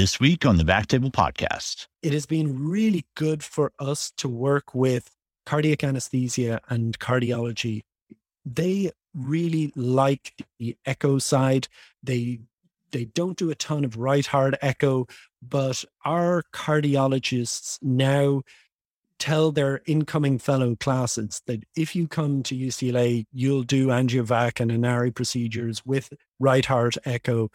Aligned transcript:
This 0.00 0.18
week 0.18 0.46
on 0.46 0.56
the 0.56 0.64
Back 0.64 0.86
Table 0.86 1.10
Podcast. 1.10 1.86
It 2.02 2.14
has 2.14 2.24
been 2.24 2.66
really 2.70 3.04
good 3.16 3.44
for 3.44 3.70
us 3.78 4.10
to 4.16 4.30
work 4.30 4.74
with 4.74 5.10
cardiac 5.44 5.84
anesthesia 5.84 6.58
and 6.70 6.98
cardiology. 6.98 7.82
They 8.46 8.92
really 9.12 9.74
like 9.76 10.32
the 10.58 10.78
echo 10.86 11.18
side. 11.18 11.68
They 12.02 12.40
they 12.92 13.04
don't 13.04 13.36
do 13.36 13.50
a 13.50 13.54
ton 13.54 13.84
of 13.84 13.98
right 13.98 14.24
heart 14.24 14.54
echo, 14.62 15.06
but 15.46 15.84
our 16.06 16.44
cardiologists 16.50 17.78
now 17.82 18.40
tell 19.18 19.52
their 19.52 19.82
incoming 19.84 20.38
fellow 20.38 20.76
classes 20.76 21.42
that 21.44 21.62
if 21.76 21.94
you 21.94 22.08
come 22.08 22.42
to 22.44 22.56
UCLA, 22.56 23.26
you'll 23.34 23.64
do 23.64 23.88
angiovac 23.88 24.60
and 24.60 24.72
Inari 24.72 25.10
procedures 25.10 25.84
with 25.84 26.10
right 26.38 26.64
heart 26.64 26.96
echo 27.04 27.50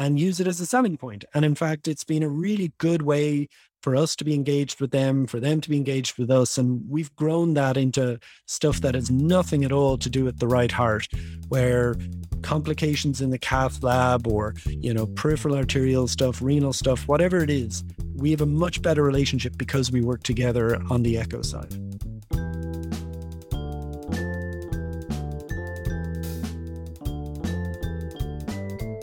and 0.00 0.18
use 0.18 0.40
it 0.40 0.46
as 0.46 0.58
a 0.60 0.66
selling 0.66 0.96
point. 0.96 1.26
And 1.34 1.44
in 1.44 1.54
fact, 1.54 1.86
it's 1.86 2.04
been 2.04 2.22
a 2.22 2.28
really 2.28 2.72
good 2.78 3.02
way 3.02 3.48
for 3.82 3.94
us 3.94 4.16
to 4.16 4.24
be 4.24 4.32
engaged 4.32 4.80
with 4.80 4.92
them, 4.92 5.26
for 5.26 5.38
them 5.40 5.60
to 5.60 5.68
be 5.68 5.76
engaged 5.76 6.16
with 6.16 6.30
us. 6.30 6.56
And 6.56 6.82
we've 6.88 7.14
grown 7.16 7.52
that 7.54 7.76
into 7.76 8.18
stuff 8.46 8.80
that 8.80 8.94
has 8.94 9.10
nothing 9.10 9.62
at 9.62 9.72
all 9.72 9.98
to 9.98 10.08
do 10.08 10.24
with 10.24 10.38
the 10.38 10.48
right 10.48 10.72
heart, 10.72 11.06
where 11.48 11.96
complications 12.40 13.20
in 13.20 13.28
the 13.28 13.38
cath 13.38 13.82
lab 13.82 14.26
or, 14.26 14.54
you 14.66 14.94
know, 14.94 15.04
peripheral 15.06 15.54
arterial 15.54 16.08
stuff, 16.08 16.40
renal 16.40 16.72
stuff, 16.72 17.06
whatever 17.06 17.42
it 17.42 17.50
is, 17.50 17.84
we 18.14 18.30
have 18.30 18.40
a 18.40 18.46
much 18.46 18.80
better 18.80 19.02
relationship 19.02 19.58
because 19.58 19.92
we 19.92 20.00
work 20.00 20.22
together 20.22 20.80
on 20.88 21.02
the 21.02 21.18
echo 21.18 21.42
side. 21.42 21.76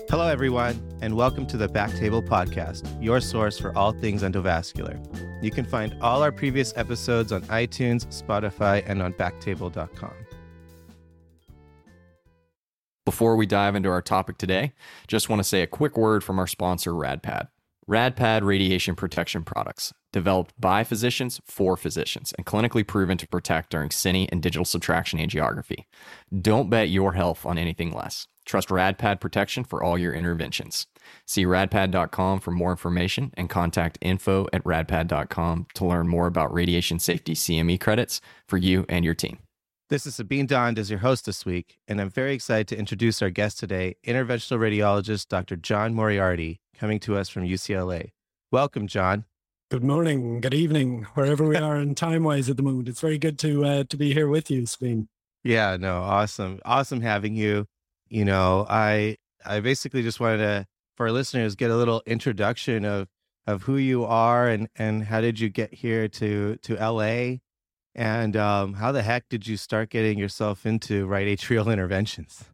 Hello, 0.09 0.25
everyone, 0.29 0.81
and 1.01 1.15
welcome 1.15 1.45
to 1.45 1.57
the 1.57 1.67
Backtable 1.67 2.25
Podcast, 2.25 2.85
your 3.03 3.21
source 3.21 3.59
for 3.59 3.75
all 3.77 3.91
things 3.91 4.23
endovascular. 4.23 4.97
You 5.43 5.51
can 5.51 5.65
find 5.65 5.95
all 6.01 6.23
our 6.23 6.31
previous 6.31 6.73
episodes 6.75 7.31
on 7.31 7.43
iTunes, 7.43 8.07
Spotify, 8.07 8.83
and 8.87 9.01
on 9.01 9.13
backtable.com. 9.13 10.13
Before 13.05 13.35
we 13.35 13.45
dive 13.45 13.75
into 13.75 13.89
our 13.89 14.01
topic 14.01 14.37
today, 14.37 14.73
just 15.07 15.29
want 15.29 15.39
to 15.39 15.43
say 15.43 15.61
a 15.61 15.67
quick 15.67 15.97
word 15.97 16.23
from 16.23 16.39
our 16.39 16.47
sponsor, 16.47 16.91
RadPad. 16.91 17.47
RadPad 17.87 18.43
radiation 18.43 18.95
protection 18.95 19.43
products, 19.43 19.93
developed 20.11 20.59
by 20.59 20.83
physicians 20.83 21.39
for 21.45 21.77
physicians 21.77 22.33
and 22.37 22.45
clinically 22.45 22.85
proven 22.85 23.17
to 23.17 23.27
protect 23.27 23.69
during 23.69 23.89
cine 23.89 24.27
and 24.29 24.41
digital 24.41 24.65
subtraction 24.65 25.19
angiography. 25.19 25.85
Don't 26.41 26.69
bet 26.69 26.89
your 26.89 27.13
health 27.13 27.45
on 27.45 27.57
anything 27.57 27.93
less. 27.93 28.27
Trust 28.47 28.69
RadPad 28.69 29.19
protection 29.19 29.65
for 29.65 29.83
all 29.83 29.97
your 29.97 30.13
interventions. 30.13 30.87
See 31.25 31.45
radpad.com 31.45 32.39
for 32.39 32.51
more 32.51 32.71
information 32.71 33.31
and 33.35 33.49
contact 33.49 33.97
info 33.99 34.47
at 34.53 34.63
radpad.com 34.63 35.67
to 35.73 35.85
learn 35.85 36.07
more 36.07 36.27
about 36.27 36.53
radiation 36.53 36.97
safety 36.97 37.33
CME 37.33 37.79
credits 37.81 38.21
for 38.47 38.57
you 38.57 38.85
and 38.87 39.03
your 39.03 39.13
team. 39.13 39.39
This 39.89 40.05
is 40.05 40.17
Sabeen 40.17 40.47
Dhand 40.47 40.77
as 40.77 40.89
your 40.89 40.99
host 40.99 41.25
this 41.25 41.45
week, 41.45 41.77
and 41.89 41.99
I'm 41.99 42.09
very 42.09 42.33
excited 42.33 42.69
to 42.69 42.77
introduce 42.77 43.21
our 43.21 43.29
guest 43.29 43.59
today, 43.59 43.95
interventional 44.05 44.59
radiologist 44.59 45.27
Dr. 45.27 45.57
John 45.57 45.93
Moriarty, 45.93 46.61
coming 46.77 46.99
to 47.01 47.17
us 47.17 47.27
from 47.27 47.43
UCLA. 47.43 48.11
Welcome, 48.51 48.87
John. 48.87 49.25
Good 49.71 49.83
morning, 49.83 50.39
good 50.39 50.53
evening, 50.53 51.05
wherever 51.15 51.45
we 51.45 51.57
are 51.57 51.77
in 51.77 51.95
time 51.95 52.23
wise 52.23 52.49
at 52.49 52.55
the 52.55 52.63
moment. 52.63 52.87
It's 52.87 53.01
very 53.01 53.17
good 53.17 53.37
to 53.39 53.65
uh, 53.65 53.83
to 53.89 53.97
be 53.97 54.13
here 54.13 54.29
with 54.29 54.49
you, 54.49 54.61
Sabeen. 54.63 55.07
Yeah, 55.43 55.75
no, 55.77 56.01
awesome, 56.01 56.59
awesome 56.65 57.01
having 57.01 57.35
you 57.35 57.67
you 58.09 58.25
know, 58.25 58.65
I 58.69 59.17
I 59.45 59.59
basically 59.59 60.03
just 60.03 60.19
wanted 60.19 60.37
to 60.37 60.67
for 60.95 61.07
our 61.07 61.11
listeners 61.11 61.55
get 61.55 61.71
a 61.71 61.75
little 61.75 62.01
introduction 62.05 62.85
of 62.85 63.07
of 63.45 63.63
who 63.63 63.77
you 63.77 64.03
are 64.05 64.47
and 64.47 64.67
and 64.75 65.03
how 65.03 65.21
did 65.21 65.39
you 65.39 65.49
get 65.49 65.73
here 65.73 66.07
to 66.07 66.57
to 66.57 66.75
LA 66.75 67.37
and 67.97 68.37
um, 68.37 68.75
how 68.75 68.91
the 68.91 69.01
heck 69.01 69.27
did 69.27 69.47
you 69.47 69.57
start 69.57 69.89
getting 69.89 70.19
yourself 70.19 70.65
into 70.65 71.07
right 71.07 71.27
atrial 71.27 71.71
interventions? 71.73 72.45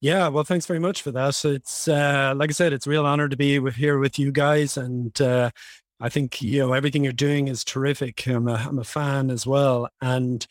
Yeah, 0.00 0.28
well, 0.28 0.44
thanks 0.44 0.66
very 0.66 0.78
much 0.78 1.02
for 1.02 1.10
that. 1.12 1.44
It's 1.44 1.88
uh, 1.88 2.34
like 2.36 2.50
I 2.50 2.52
said, 2.52 2.72
it's 2.72 2.86
a 2.86 2.90
real 2.90 3.06
honor 3.06 3.28
to 3.28 3.36
be 3.36 3.58
with 3.58 3.74
here 3.74 3.98
with 3.98 4.18
you 4.18 4.32
guys, 4.32 4.76
and 4.76 5.18
uh, 5.20 5.50
I 5.98 6.10
think 6.10 6.42
you 6.42 6.60
know 6.60 6.74
everything 6.74 7.04
you're 7.04 7.12
doing 7.12 7.48
is 7.48 7.64
terrific. 7.64 8.26
I'm 8.26 8.46
a, 8.46 8.54
I'm 8.54 8.78
a 8.78 8.84
fan 8.84 9.30
as 9.30 9.46
well, 9.46 9.88
and 10.02 10.46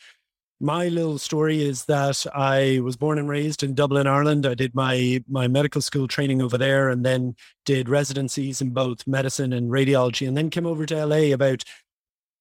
my 0.60 0.88
little 0.88 1.18
story 1.18 1.62
is 1.62 1.84
that 1.86 2.24
I 2.34 2.80
was 2.82 2.96
born 2.96 3.18
and 3.18 3.28
raised 3.28 3.62
in 3.62 3.74
Dublin, 3.74 4.06
Ireland. 4.06 4.46
I 4.46 4.54
did 4.54 4.74
my 4.74 5.22
my 5.28 5.48
medical 5.48 5.80
school 5.80 6.08
training 6.08 6.40
over 6.40 6.56
there, 6.56 6.88
and 6.88 7.04
then 7.04 7.36
did 7.64 7.88
residencies 7.88 8.60
in 8.60 8.70
both 8.70 9.06
medicine 9.06 9.52
and 9.52 9.70
radiology, 9.70 10.26
and 10.26 10.36
then 10.36 10.50
came 10.50 10.66
over 10.66 10.86
to 10.86 11.06
LA 11.06 11.34
about 11.34 11.64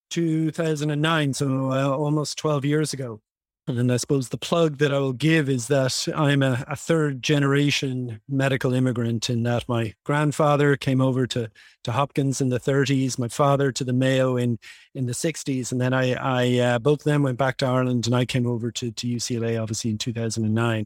2009, 0.10 1.34
so 1.34 1.72
uh, 1.72 1.90
almost 1.90 2.38
12 2.38 2.66
years 2.66 2.94
ago. 2.94 3.20
And 3.66 3.94
I 3.94 3.98
suppose 3.98 4.28
the 4.28 4.38
plug 4.38 4.80
that 4.80 4.94
I 4.94 5.00
will 5.00 5.14
give 5.14 5.48
is 5.48 5.68
that 5.68 6.08
I'm 6.14 6.44
a, 6.44 6.66
a, 6.68 6.76
third 6.76 7.24
generation 7.24 8.20
medical 8.28 8.74
immigrant 8.74 9.30
in 9.30 9.44
that 9.44 9.70
my 9.70 9.94
grandfather 10.04 10.76
came 10.76 11.00
over 11.00 11.26
to, 11.28 11.50
to 11.86 11.92
Hopkins 11.94 12.42
in 12.42 12.50
the 12.50 12.60
30s, 12.60 13.18
my 13.18 13.30
father 13.30 13.72
to 13.72 13.86
the 13.86 13.94
Mayo 13.94 14.36
in, 14.36 14.60
in 14.94 15.06
the 15.06 15.14
60s. 15.14 15.72
And 15.72 15.80
then 15.80 15.94
I, 15.94 16.14
I 16.14 16.60
uh, 16.60 16.80
both 16.80 17.02
of 17.02 17.06
them 17.06 17.24
went 17.24 17.38
back 17.38 17.56
to 17.58 17.66
Ireland 17.66 18.06
and 18.06 18.14
I 18.14 18.26
came 18.26 18.46
over 18.46 18.70
to, 18.70 18.92
to 18.92 19.08
UCLA, 19.08 19.62
obviously 19.62 19.92
in 19.92 19.98
2009. 19.98 20.86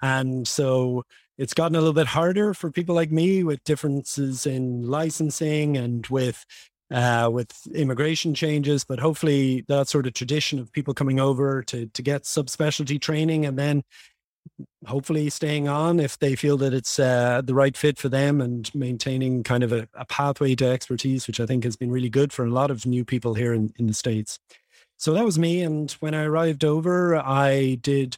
And 0.00 0.46
so 0.46 1.02
it's 1.38 1.54
gotten 1.54 1.74
a 1.74 1.80
little 1.80 1.92
bit 1.92 2.06
harder 2.06 2.54
for 2.54 2.70
people 2.70 2.94
like 2.94 3.10
me 3.10 3.42
with 3.42 3.64
differences 3.64 4.46
in 4.46 4.86
licensing 4.88 5.76
and 5.76 6.06
with 6.06 6.46
uh, 6.90 7.28
with 7.32 7.52
immigration 7.74 8.34
changes, 8.34 8.84
but 8.84 8.98
hopefully 8.98 9.64
that 9.68 9.88
sort 9.88 10.06
of 10.06 10.14
tradition 10.14 10.58
of 10.58 10.72
people 10.72 10.94
coming 10.94 11.20
over 11.20 11.62
to 11.64 11.86
to 11.86 12.02
get 12.02 12.22
subspecialty 12.22 13.00
training 13.00 13.44
and 13.44 13.58
then 13.58 13.82
hopefully 14.86 15.28
staying 15.28 15.68
on 15.68 15.98
if 15.98 16.18
they 16.18 16.36
feel 16.36 16.56
that 16.56 16.72
it's 16.72 16.98
uh, 16.98 17.42
the 17.44 17.54
right 17.54 17.76
fit 17.76 17.98
for 17.98 18.08
them 18.08 18.40
and 18.40 18.72
maintaining 18.74 19.42
kind 19.42 19.64
of 19.64 19.72
a, 19.72 19.88
a, 19.94 20.04
pathway 20.04 20.54
to 20.54 20.66
expertise, 20.66 21.26
which 21.26 21.40
I 21.40 21.46
think 21.46 21.64
has 21.64 21.76
been 21.76 21.90
really 21.90 22.08
good 22.08 22.32
for 22.32 22.44
a 22.44 22.50
lot 22.50 22.70
of 22.70 22.86
new 22.86 23.04
people 23.04 23.34
here 23.34 23.52
in, 23.52 23.72
in 23.76 23.86
the 23.86 23.94
States. 23.94 24.38
So 24.96 25.12
that 25.14 25.24
was 25.24 25.38
me. 25.38 25.62
And 25.62 25.90
when 26.00 26.14
I 26.14 26.24
arrived 26.24 26.64
over, 26.64 27.16
I 27.16 27.78
did 27.82 28.16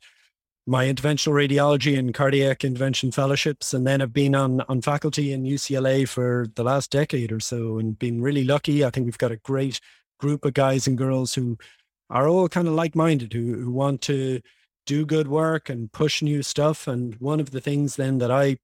my 0.68 0.84
interventional 0.84 1.32
radiology 1.32 1.98
and 1.98 2.12
cardiac 2.12 2.62
intervention 2.62 3.10
fellowships, 3.10 3.72
and 3.72 3.86
then 3.86 4.02
I've 4.02 4.12
been 4.12 4.34
on 4.34 4.60
on 4.68 4.82
faculty 4.82 5.32
in 5.32 5.44
UCLA 5.44 6.06
for 6.06 6.46
the 6.56 6.62
last 6.62 6.90
decade 6.90 7.32
or 7.32 7.40
so, 7.40 7.78
and 7.78 7.98
been 7.98 8.20
really 8.20 8.44
lucky. 8.44 8.84
I 8.84 8.90
think 8.90 9.06
we've 9.06 9.16
got 9.16 9.32
a 9.32 9.36
great 9.36 9.80
group 10.20 10.44
of 10.44 10.52
guys 10.52 10.86
and 10.86 10.98
girls 10.98 11.32
who 11.32 11.56
are 12.10 12.28
all 12.28 12.50
kind 12.50 12.68
of 12.68 12.74
like 12.74 12.94
minded, 12.94 13.32
who 13.32 13.54
who 13.54 13.72
want 13.72 14.02
to 14.02 14.40
do 14.84 15.06
good 15.06 15.28
work 15.28 15.70
and 15.70 15.90
push 15.90 16.20
new 16.20 16.42
stuff. 16.42 16.86
And 16.86 17.14
one 17.14 17.40
of 17.40 17.50
the 17.50 17.62
things 17.62 17.96
then 17.96 18.18
that 18.18 18.30
I 18.30 18.58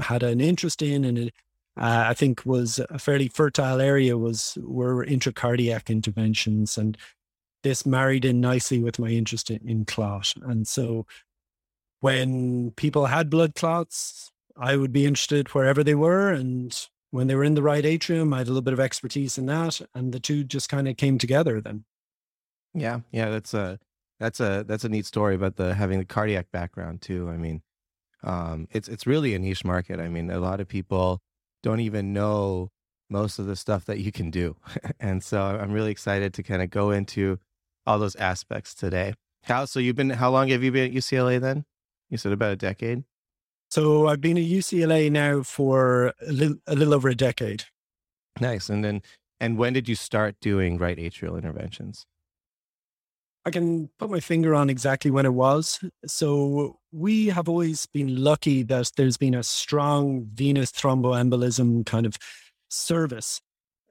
had 0.00 0.24
an 0.24 0.40
interest 0.40 0.82
in, 0.82 1.04
and 1.04 1.18
it, 1.18 1.34
uh, 1.76 2.06
I 2.08 2.14
think 2.14 2.44
was 2.44 2.80
a 2.90 2.98
fairly 2.98 3.28
fertile 3.28 3.80
area, 3.80 4.18
was 4.18 4.58
were 4.60 5.06
intracardiac 5.06 5.88
interventions 5.88 6.76
and 6.76 6.98
this 7.62 7.86
married 7.86 8.24
in 8.24 8.40
nicely 8.40 8.78
with 8.78 8.98
my 8.98 9.08
interest 9.08 9.50
in, 9.50 9.66
in 9.68 9.84
clot. 9.84 10.34
And 10.42 10.66
so 10.66 11.06
when 12.00 12.72
people 12.72 13.06
had 13.06 13.30
blood 13.30 13.54
clots, 13.54 14.30
I 14.56 14.76
would 14.76 14.92
be 14.92 15.06
interested 15.06 15.48
wherever 15.48 15.82
they 15.84 15.94
were. 15.94 16.30
And 16.30 16.76
when 17.10 17.26
they 17.26 17.34
were 17.34 17.44
in 17.44 17.54
the 17.54 17.62
right 17.62 17.84
atrium, 17.84 18.34
I 18.34 18.38
had 18.38 18.48
a 18.48 18.50
little 18.50 18.62
bit 18.62 18.74
of 18.74 18.80
expertise 18.80 19.38
in 19.38 19.46
that. 19.46 19.80
And 19.94 20.12
the 20.12 20.20
two 20.20 20.44
just 20.44 20.68
kind 20.68 20.88
of 20.88 20.96
came 20.96 21.18
together 21.18 21.60
then. 21.60 21.84
Yeah. 22.74 23.00
Yeah. 23.12 23.30
That's 23.30 23.54
a, 23.54 23.78
that's 24.18 24.40
a, 24.40 24.64
that's 24.66 24.84
a 24.84 24.88
neat 24.88 25.06
story 25.06 25.34
about 25.34 25.56
the 25.56 25.74
having 25.74 25.98
the 25.98 26.04
cardiac 26.04 26.50
background 26.52 27.02
too. 27.02 27.28
I 27.30 27.36
mean, 27.36 27.62
um, 28.24 28.68
it's, 28.70 28.88
it's 28.88 29.06
really 29.06 29.34
a 29.34 29.38
niche 29.38 29.64
market. 29.64 30.00
I 30.00 30.08
mean, 30.08 30.30
a 30.30 30.38
lot 30.38 30.60
of 30.60 30.68
people 30.68 31.20
don't 31.62 31.80
even 31.80 32.12
know 32.12 32.70
most 33.12 33.38
of 33.38 33.46
the 33.46 33.56
stuff 33.56 33.84
that 33.84 33.98
you 33.98 34.10
can 34.10 34.30
do. 34.30 34.56
and 35.00 35.22
so 35.22 35.40
I'm 35.40 35.70
really 35.70 35.92
excited 35.92 36.34
to 36.34 36.42
kind 36.42 36.62
of 36.62 36.70
go 36.70 36.90
into 36.90 37.38
all 37.86 37.98
those 37.98 38.16
aspects 38.16 38.74
today. 38.74 39.14
How 39.44 39.64
so? 39.64 39.80
You've 39.80 39.96
been 39.96 40.10
how 40.10 40.30
long 40.30 40.48
have 40.48 40.62
you 40.62 40.72
been 40.72 40.90
at 40.90 40.96
UCLA 40.96 41.40
then? 41.40 41.64
You 42.10 42.18
said 42.18 42.32
about 42.32 42.52
a 42.52 42.56
decade. 42.56 43.04
So 43.70 44.06
I've 44.06 44.20
been 44.20 44.36
at 44.36 44.44
UCLA 44.44 45.10
now 45.10 45.42
for 45.42 46.12
a 46.20 46.32
little, 46.32 46.56
a 46.66 46.74
little 46.74 46.92
over 46.92 47.08
a 47.08 47.14
decade. 47.14 47.64
Nice. 48.38 48.68
And 48.68 48.84
then, 48.84 49.00
and 49.40 49.56
when 49.56 49.72
did 49.72 49.88
you 49.88 49.94
start 49.94 50.36
doing 50.40 50.76
right 50.76 50.98
atrial 50.98 51.38
interventions? 51.38 52.04
I 53.44 53.50
can 53.50 53.88
put 53.98 54.10
my 54.10 54.20
finger 54.20 54.54
on 54.54 54.70
exactly 54.70 55.10
when 55.10 55.26
it 55.26 55.32
was. 55.32 55.82
So 56.06 56.78
we 56.92 57.26
have 57.28 57.48
always 57.48 57.86
been 57.86 58.22
lucky 58.22 58.62
that 58.64 58.92
there's 58.96 59.16
been 59.16 59.34
a 59.34 59.42
strong 59.42 60.28
venous 60.32 60.70
thromboembolism 60.70 61.86
kind 61.86 62.06
of 62.06 62.16
service. 62.68 63.40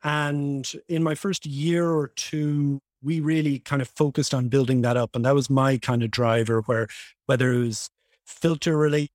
And 0.04 0.72
in 0.88 1.04
my 1.04 1.16
first 1.16 1.46
year 1.46 1.90
or 1.90 2.10
two 2.10 2.80
we 3.04 3.20
really 3.20 3.60
kind 3.60 3.82
of 3.82 3.90
focused 3.90 4.34
on 4.34 4.50
building 4.50 4.82
that 4.82 4.98
up. 4.98 5.16
And 5.16 5.26
that 5.26 5.36
was 5.36 5.50
my 5.50 5.78
kind 5.78 6.04
of 6.04 6.12
driver 6.12 6.62
where 6.62 6.88
whether 7.26 7.52
it 7.52 7.60
was 7.60 7.90
filter 8.26 8.78
related 8.78 9.10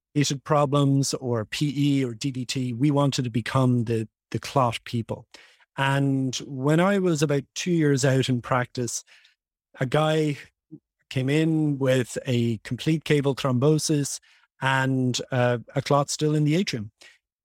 problems 0.45 1.15
or 1.15 1.45
PE 1.45 2.05
or 2.05 2.13
DVT, 2.15 2.77
we 2.77 2.91
wanted 2.91 3.25
to 3.25 3.31
become 3.31 3.85
the 3.85 4.09
the 4.31 4.39
clot 4.39 4.79
people. 4.85 5.27
And 5.77 6.35
when 6.47 6.81
I 6.81 6.99
was 6.99 7.23
about 7.23 7.45
two 7.55 7.71
years 7.71 8.05
out 8.05 8.29
in 8.29 8.41
practice, 8.41 9.05
a 9.79 9.87
guy 9.87 10.39
came 11.11 11.29
in 11.29 11.79
with 11.79 12.19
a 12.27 12.59
complete 12.59 13.05
caval 13.05 13.37
thrombosis 13.37 14.19
and 14.61 15.21
uh, 15.31 15.59
a 15.75 15.83
clot 15.83 16.11
still 16.11 16.35
in 16.35 16.45
the 16.45 16.57
atrium. 16.57 16.91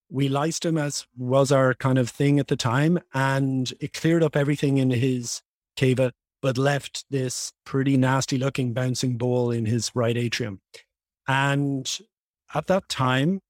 We 0.09 0.29
lysed 0.29 0.65
him 0.65 0.77
as 0.77 1.05
was 1.17 1.51
our 1.51 1.73
kind 1.73 1.97
of 1.97 2.09
thing 2.09 2.39
at 2.39 2.47
the 2.47 2.55
time, 2.55 2.99
and 3.13 3.71
it 3.79 3.93
cleared 3.93 4.23
up 4.23 4.35
everything 4.35 4.77
in 4.77 4.89
his 4.89 5.41
cava, 5.77 6.13
but 6.41 6.57
left 6.57 7.05
this 7.09 7.53
pretty 7.65 7.97
nasty 7.97 8.37
looking 8.37 8.73
bouncing 8.73 9.17
ball 9.17 9.51
in 9.51 9.65
his 9.65 9.91
right 9.93 10.17
atrium. 10.17 10.59
And 11.27 11.99
at 12.53 12.67
that 12.67 12.89
time, 12.89 13.41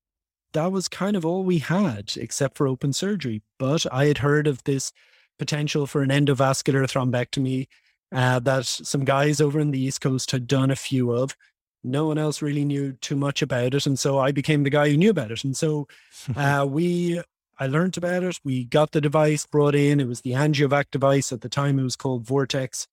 that 0.54 0.72
was 0.72 0.88
kind 0.88 1.16
of 1.16 1.26
all 1.26 1.44
we 1.44 1.60
had, 1.60 2.14
except 2.18 2.58
for 2.58 2.68
open 2.68 2.94
surgery. 2.94 3.42
But 3.58 3.86
I 3.92 4.06
had 4.06 4.20
heard 4.20 4.48
of 4.48 4.64
this 4.64 4.92
potential 5.40 5.88
for 5.88 6.02
an 6.02 6.10
endovascular 6.10 6.84
thrombectomy 6.84 7.68
uh, 8.12 8.40
that 8.40 8.66
some 8.66 9.06
guys 9.06 9.40
over 9.40 9.60
in 9.60 9.72
the 9.72 9.80
East 9.80 10.02
Coast 10.02 10.32
had 10.32 10.48
done 10.48 10.70
a 10.70 10.76
few 10.76 11.12
of. 11.12 11.36
No 11.84 12.06
one 12.08 12.18
else 12.18 12.42
really 12.42 12.66
knew 12.66 12.94
too 12.94 13.16
much 13.16 13.42
about 13.42 13.74
it. 13.74 13.86
And 13.86 13.98
so 13.98 14.20
I 14.20 14.32
became 14.32 14.64
the 14.64 14.70
guy 14.70 14.90
who 14.90 14.98
knew 14.98 15.10
about 15.10 15.32
it. 15.32 15.44
And 15.44 15.56
so 15.56 15.88
uh, 16.36 16.66
we, 16.70 17.22
I 17.62 17.68
learned 17.68 17.96
about 17.96 18.24
it. 18.24 18.40
We 18.44 18.66
got 18.66 18.90
the 18.90 19.00
device 19.00 19.46
brought 19.46 19.76
in. 19.76 20.00
It 20.00 20.08
was 20.08 20.22
the 20.22 20.32
AngioVac 20.32 20.86
device. 20.90 21.32
At 21.32 21.42
the 21.42 21.48
time, 21.48 21.78
it 21.78 21.84
was 21.84 21.96
called 21.96 22.26
Vortex. 22.26 22.88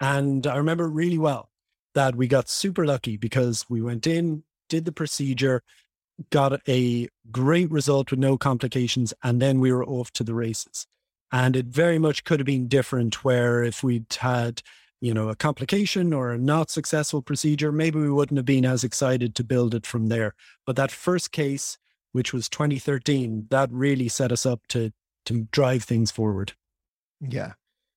And 0.00 0.46
I 0.46 0.56
remember 0.56 0.88
really 0.88 1.18
well 1.18 1.50
that 1.92 2.16
we 2.16 2.28
got 2.28 2.48
super 2.48 2.86
lucky 2.86 3.18
because 3.18 3.66
we 3.68 3.82
went 3.82 4.06
in, 4.06 4.44
did 4.70 4.86
the 4.86 4.92
procedure, 4.92 5.62
got 6.30 6.62
a 6.66 7.08
great 7.30 7.70
result 7.70 8.10
with 8.10 8.18
no 8.18 8.38
complications, 8.38 9.12
and 9.22 9.42
then 9.42 9.60
we 9.60 9.70
were 9.70 9.84
off 9.84 10.10
to 10.12 10.24
the 10.24 10.32
races. 10.32 10.86
And 11.30 11.54
it 11.54 11.66
very 11.66 11.98
much 11.98 12.24
could 12.24 12.40
have 12.40 12.46
been 12.46 12.68
different 12.68 13.22
where 13.22 13.62
if 13.62 13.84
we'd 13.84 14.10
had, 14.20 14.62
you 15.02 15.12
know, 15.12 15.28
a 15.28 15.36
complication 15.36 16.14
or 16.14 16.32
a 16.32 16.38
not 16.38 16.70
successful 16.70 17.20
procedure, 17.20 17.70
maybe 17.70 17.98
we 17.98 18.10
wouldn't 18.10 18.38
have 18.38 18.46
been 18.46 18.64
as 18.64 18.82
excited 18.82 19.34
to 19.34 19.44
build 19.44 19.74
it 19.74 19.84
from 19.84 20.06
there. 20.06 20.34
But 20.64 20.76
that 20.76 20.90
first 20.90 21.32
case, 21.32 21.76
which 22.12 22.32
was 22.32 22.48
2013, 22.48 23.46
that 23.50 23.70
really 23.72 24.08
set 24.08 24.32
us 24.32 24.46
up 24.46 24.66
to 24.68 24.92
to 25.26 25.46
drive 25.50 25.84
things 25.84 26.10
forward. 26.10 26.52
Yeah. 27.20 27.52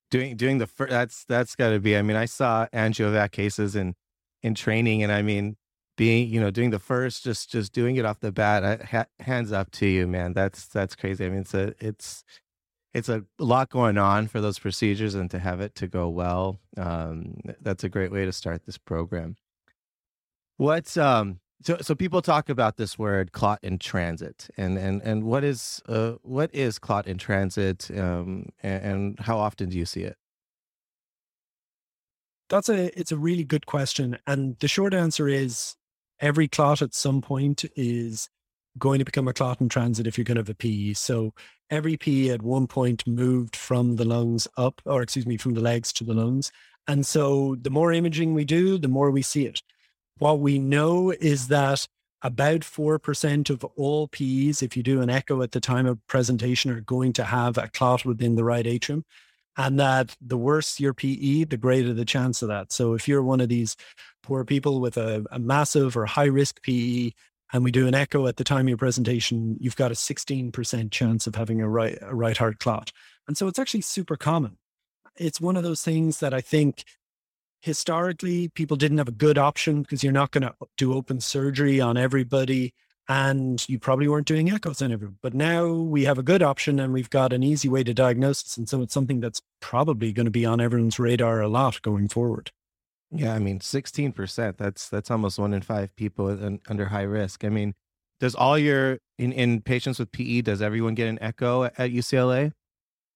Doing 0.10 0.36
doing 0.36 0.58
the 0.58 0.68
first 0.68 0.92
that's 0.92 1.24
that's 1.26 1.56
got 1.56 1.70
to 1.70 1.80
be. 1.80 1.96
I 1.96 2.02
mean, 2.02 2.18
I 2.18 2.26
saw 2.26 2.68
angiovac 2.74 3.32
cases 3.32 3.76
in 3.76 3.96
in 4.44 4.56
training 4.56 5.04
and 5.04 5.12
I 5.12 5.22
mean, 5.22 5.56
being 5.98 6.30
you 6.30 6.40
know 6.40 6.50
doing 6.50 6.70
the 6.70 6.80
first 6.80 7.24
just 7.24 7.52
just 7.52 7.74
doing 7.74 7.96
it 7.96 8.06
off 8.06 8.20
the 8.22 8.32
bat 8.32 8.64
I, 8.64 8.84
ha, 8.84 9.06
hands 9.20 9.52
up 9.52 9.70
to 9.74 9.86
you 9.86 10.08
man 10.08 10.34
that's 10.34 10.66
that's 10.66 10.96
crazy 10.96 11.26
i 11.26 11.30
mean 11.30 11.42
it's 11.42 11.54
a 11.54 11.76
it's 11.80 12.24
it's 12.94 13.08
a 13.08 13.24
lot 13.38 13.70
going 13.70 14.00
on 14.00 14.28
for 14.28 14.42
those 14.42 14.58
procedures 14.58 15.14
and 15.14 15.30
to 15.30 15.38
have 15.38 15.62
it 15.62 15.76
to 15.76 15.88
go 15.88 16.10
well 16.10 16.60
um, 16.76 17.36
that's 17.62 17.84
a 17.84 17.90
great 17.90 18.12
way 18.12 18.26
to 18.26 18.32
start 18.32 18.66
this 18.66 18.80
program 18.80 19.36
what's 20.58 20.98
um 20.98 21.40
so 21.62 21.78
so 21.82 21.96
people 21.96 22.22
talk 22.22 22.50
about 22.50 22.78
this 22.78 22.98
word 22.98 23.32
clot 23.32 23.60
in 23.64 23.78
transit 23.78 24.50
and 24.58 24.78
and 24.78 25.02
and 25.02 25.24
what 25.24 25.44
is 25.44 25.82
uh 25.88 26.14
what 26.22 26.54
is 26.54 26.80
clot 26.80 27.08
in 27.08 27.18
transit 27.18 27.90
um 27.98 28.50
and, 28.64 28.84
and 28.84 29.20
how 29.20 29.38
often 29.38 29.70
do 29.70 29.78
you 29.78 29.86
see 29.86 30.02
it 30.02 30.18
that's 32.50 32.70
a 32.70 32.98
it's 33.00 33.12
a 33.12 33.18
really 33.18 33.44
good 33.44 33.66
question 33.66 34.18
and 34.28 34.58
the 34.60 34.68
short 34.68 34.94
answer 34.94 35.28
is 35.28 35.76
every 36.20 36.48
clot 36.48 36.82
at 36.82 36.94
some 36.94 37.22
point 37.22 37.66
is 37.76 38.30
going 38.78 39.00
to 39.00 39.06
become 39.06 39.28
a 39.28 39.34
clot 39.34 39.60
in 39.62 39.70
transit 39.70 40.08
if 40.08 40.18
you're 40.18 40.26
going 40.26 40.36
to 40.36 40.42
have 40.42 40.50
a 40.50 40.56
PE. 40.56 40.94
So 40.94 41.34
every 41.70 41.98
PE 41.98 42.30
at 42.30 42.42
one 42.42 42.68
point 42.68 43.06
moved 43.06 43.56
from 43.56 43.96
the 43.98 44.06
lungs 44.06 44.48
up, 44.58 44.82
or 44.86 45.02
excuse 45.02 45.26
me, 45.26 45.38
from 45.38 45.54
the 45.54 45.62
legs 45.62 45.92
to 45.94 46.04
the 46.04 46.14
lungs. 46.14 46.52
And 46.88 47.06
so 47.06 47.56
the 47.62 47.70
more 47.70 47.92
imaging 47.92 48.34
we 48.34 48.46
do, 48.46 48.78
the 48.78 48.88
more 48.88 49.12
we 49.12 49.22
see 49.22 49.46
it. 49.46 49.62
What 50.18 50.40
we 50.40 50.60
know 50.60 51.12
is 51.12 51.48
that 51.48 51.88
about 52.22 52.62
4% 52.62 53.50
of 53.50 53.64
all 53.76 54.08
PEs, 54.08 54.62
if 54.62 54.78
you 54.78 54.84
do 54.84 55.02
an 55.02 55.10
echo 55.10 55.42
at 55.42 55.52
the 55.52 55.60
time 55.60 55.88
of 55.88 56.06
presentation, 56.08 56.72
are 56.72 56.82
going 56.82 57.14
to 57.14 57.24
have 57.24 57.58
a 57.58 57.68
clot 57.68 58.06
within 58.06 58.36
the 58.36 58.44
right 58.44 58.66
atrium. 58.68 59.04
And 59.58 59.80
that 59.80 60.16
the 60.22 60.38
worse 60.38 60.80
your 60.80 60.94
PE, 60.94 61.46
the 61.46 61.58
greater 61.58 61.94
the 61.94 62.06
chance 62.06 62.42
of 62.42 62.48
that. 62.48 62.72
So 62.72 62.94
if 62.94 63.08
you're 63.08 63.24
one 63.24 63.42
of 63.42 63.50
these 63.50 63.76
poor 64.24 64.46
people 64.46 64.80
with 64.80 64.96
a, 64.98 65.26
a 65.30 65.40
massive 65.40 65.98
or 65.98 66.06
high 66.06 66.26
risk 66.26 66.62
PE, 66.62 67.12
and 67.54 67.64
we 67.64 67.72
do 67.72 67.88
an 67.88 67.96
echo 67.96 68.28
at 68.28 68.38
the 68.38 68.46
time 68.46 68.62
of 68.62 68.70
your 68.70 68.78
presentation, 68.78 69.58
you've 69.60 69.76
got 69.76 69.92
a 69.92 69.96
16% 69.96 70.92
chance 70.92 71.28
of 71.28 71.36
having 71.36 71.62
a 71.62 71.68
right, 71.68 71.98
a 72.02 72.16
right 72.16 72.38
heart 72.38 72.60
clot. 72.60 72.92
And 73.28 73.38
so 73.38 73.48
it's 73.48 73.60
actually 73.60 73.82
super 73.82 74.16
common. 74.16 74.58
It's 75.18 75.42
one 75.42 75.58
of 75.58 75.64
those 75.64 75.82
things 75.82 76.20
that 76.20 76.34
I 76.34 76.40
think 76.40 76.86
historically 77.62 78.50
people 78.50 78.76
didn't 78.76 78.98
have 78.98 79.08
a 79.08 79.14
good 79.14 79.38
option 79.38 79.82
because 79.82 80.04
you're 80.04 80.12
not 80.12 80.32
going 80.32 80.44
to 80.44 80.54
do 80.78 80.94
open 80.94 81.22
surgery 81.22 81.80
on 81.80 81.96
everybody 81.98 82.74
and 83.08 83.68
you 83.68 83.80
probably 83.80 84.08
weren't 84.08 84.28
doing 84.28 84.52
echoes 84.52 84.82
on 84.82 84.92
everyone. 84.92 85.18
But 85.22 85.34
now 85.34 85.68
we 85.68 86.06
have 86.06 86.18
a 86.18 86.24
good 86.24 86.42
option 86.42 86.80
and 86.80 86.94
we've 86.94 87.10
got 87.10 87.34
an 87.34 87.44
easy 87.44 87.70
way 87.70 87.84
to 87.84 87.94
diagnose 87.94 88.44
this. 88.44 88.58
And 88.58 88.68
so 88.68 88.82
it's 88.82 88.94
something 88.94 89.20
that's 89.20 89.42
probably 89.60 90.12
going 90.12 90.26
to 90.26 90.32
be 90.32 90.46
on 90.46 90.62
everyone's 90.62 91.00
radar 91.00 91.42
a 91.42 91.48
lot 91.48 91.82
going 91.82 92.08
forward. 92.08 92.52
Yeah, 93.12 93.34
I 93.34 93.40
mean, 93.40 93.60
16%, 93.60 94.56
that's 94.56 94.88
that's 94.88 95.12
almost 95.12 95.38
one 95.38 95.54
in 95.54 95.62
5 95.62 95.96
people 95.98 96.30
in, 96.30 96.62
under 96.70 96.86
high 96.86 97.02
risk. 97.02 97.44
I 97.44 97.50
mean, 97.50 97.74
does 98.22 98.36
all 98.36 98.58
your 98.58 99.00
in 99.18 99.34
in 99.34 99.62
patients 99.62 100.00
with 100.00 100.12
PE 100.14 100.42
does 100.42 100.62
everyone 100.62 100.96
get 100.96 101.10
an 101.10 101.20
echo 101.22 101.66
at, 101.66 101.78
at 101.78 101.92
UCLA? 101.92 102.54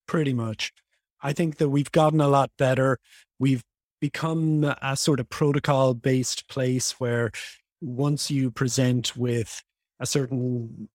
Pretty 0.07 0.33
much. 0.33 0.74
I 1.21 1.31
think 1.31 1.57
that 1.57 1.69
we've 1.69 1.92
gotten 1.92 2.19
a 2.19 2.27
lot 2.27 2.51
better. 2.57 3.00
We've 3.39 3.63
become 4.00 4.63
a 4.81 4.95
sort 4.95 5.19
of 5.19 5.30
protocol 5.30 5.94
based 5.94 6.47
place 6.47 7.00
where 7.00 7.31
once 7.81 8.31
you 8.31 8.51
present 8.51 9.15
with 9.15 9.63
a 10.00 10.06
certain 10.06 10.89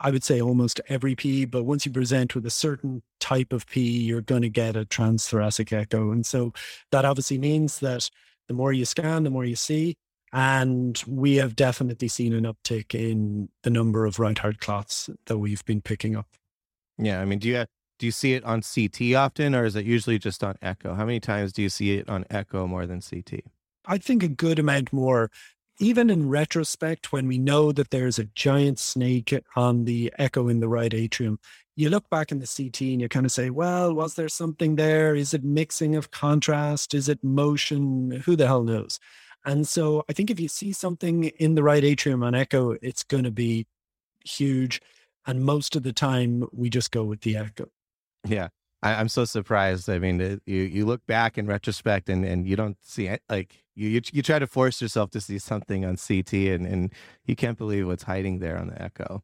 I 0.00 0.10
would 0.10 0.24
say 0.24 0.40
almost 0.40 0.80
every 0.88 1.14
P, 1.14 1.44
but 1.44 1.64
once 1.64 1.84
you 1.84 1.92
present 1.92 2.34
with 2.34 2.46
a 2.46 2.50
certain 2.50 3.02
type 3.20 3.52
of 3.52 3.66
P, 3.66 3.80
you're 3.80 4.20
going 4.20 4.42
to 4.42 4.48
get 4.48 4.76
a 4.76 4.84
transthoracic 4.84 5.72
echo. 5.72 6.12
And 6.12 6.24
so 6.24 6.52
that 6.92 7.04
obviously 7.04 7.38
means 7.38 7.80
that 7.80 8.08
the 8.46 8.54
more 8.54 8.72
you 8.72 8.84
scan, 8.84 9.24
the 9.24 9.30
more 9.30 9.44
you 9.44 9.56
see. 9.56 9.96
And 10.32 11.02
we 11.06 11.36
have 11.36 11.56
definitely 11.56 12.08
seen 12.08 12.32
an 12.32 12.44
uptick 12.44 12.94
in 12.94 13.48
the 13.62 13.70
number 13.70 14.04
of 14.04 14.18
right 14.18 14.38
heart 14.38 14.60
clots 14.60 15.08
that 15.26 15.38
we've 15.38 15.64
been 15.64 15.80
picking 15.80 16.16
up. 16.16 16.28
Yeah. 16.98 17.20
I 17.20 17.24
mean, 17.24 17.38
do 17.38 17.48
you, 17.48 17.64
do 17.98 18.06
you 18.06 18.12
see 18.12 18.34
it 18.34 18.44
on 18.44 18.62
CT 18.62 19.14
often, 19.14 19.54
or 19.54 19.64
is 19.64 19.76
it 19.76 19.84
usually 19.84 20.18
just 20.18 20.44
on 20.44 20.56
echo? 20.62 20.94
How 20.94 21.04
many 21.04 21.20
times 21.20 21.52
do 21.52 21.62
you 21.62 21.68
see 21.68 21.98
it 21.98 22.08
on 22.08 22.24
echo 22.30 22.66
more 22.66 22.86
than 22.86 23.00
CT? 23.00 23.40
I 23.86 23.98
think 23.98 24.22
a 24.22 24.28
good 24.28 24.58
amount 24.58 24.92
more 24.92 25.30
even 25.80 26.10
in 26.10 26.28
retrospect, 26.28 27.12
when 27.12 27.28
we 27.28 27.38
know 27.38 27.70
that 27.72 27.90
there's 27.90 28.18
a 28.18 28.24
giant 28.24 28.78
snake 28.78 29.32
on 29.54 29.84
the 29.84 30.12
echo 30.18 30.48
in 30.48 30.60
the 30.60 30.68
right 30.68 30.92
atrium, 30.92 31.38
you 31.76 31.88
look 31.88 32.10
back 32.10 32.32
in 32.32 32.40
the 32.40 32.46
CT 32.46 32.80
and 32.80 33.00
you 33.00 33.08
kind 33.08 33.24
of 33.24 33.30
say, 33.30 33.50
well, 33.50 33.94
was 33.94 34.14
there 34.14 34.28
something 34.28 34.74
there? 34.74 35.14
Is 35.14 35.32
it 35.32 35.44
mixing 35.44 35.94
of 35.94 36.10
contrast? 36.10 36.94
Is 36.94 37.08
it 37.08 37.22
motion? 37.22 38.22
Who 38.24 38.34
the 38.34 38.48
hell 38.48 38.64
knows? 38.64 38.98
And 39.44 39.68
so 39.68 40.04
I 40.08 40.12
think 40.12 40.30
if 40.30 40.40
you 40.40 40.48
see 40.48 40.72
something 40.72 41.24
in 41.24 41.54
the 41.54 41.62
right 41.62 41.84
atrium 41.84 42.24
on 42.24 42.34
echo, 42.34 42.76
it's 42.82 43.04
going 43.04 43.24
to 43.24 43.30
be 43.30 43.66
huge. 44.24 44.82
And 45.26 45.44
most 45.44 45.76
of 45.76 45.84
the 45.84 45.92
time, 45.92 46.44
we 46.52 46.68
just 46.70 46.90
go 46.90 47.04
with 47.04 47.20
the 47.20 47.36
echo. 47.36 47.68
Yeah. 48.26 48.48
I, 48.82 49.00
am 49.00 49.08
so 49.08 49.24
surprised. 49.24 49.88
I 49.88 49.98
mean, 49.98 50.20
it, 50.20 50.42
you 50.46 50.62
you 50.62 50.86
look 50.86 51.04
back 51.06 51.36
in 51.36 51.46
retrospect 51.46 52.08
and, 52.08 52.24
and 52.24 52.46
you 52.46 52.56
don't 52.56 52.76
see 52.80 53.06
it. 53.06 53.22
Like 53.28 53.64
you, 53.74 53.88
you, 53.88 54.00
you 54.12 54.22
try 54.22 54.38
to 54.38 54.46
force 54.46 54.80
yourself 54.80 55.10
to 55.10 55.20
see 55.20 55.38
something 55.38 55.84
on 55.84 55.96
CT 55.96 56.32
and, 56.32 56.66
and 56.66 56.92
you 57.24 57.34
can't 57.34 57.58
believe 57.58 57.86
what's 57.86 58.04
hiding 58.04 58.38
there 58.38 58.56
on 58.56 58.68
the 58.68 58.80
echo. 58.80 59.22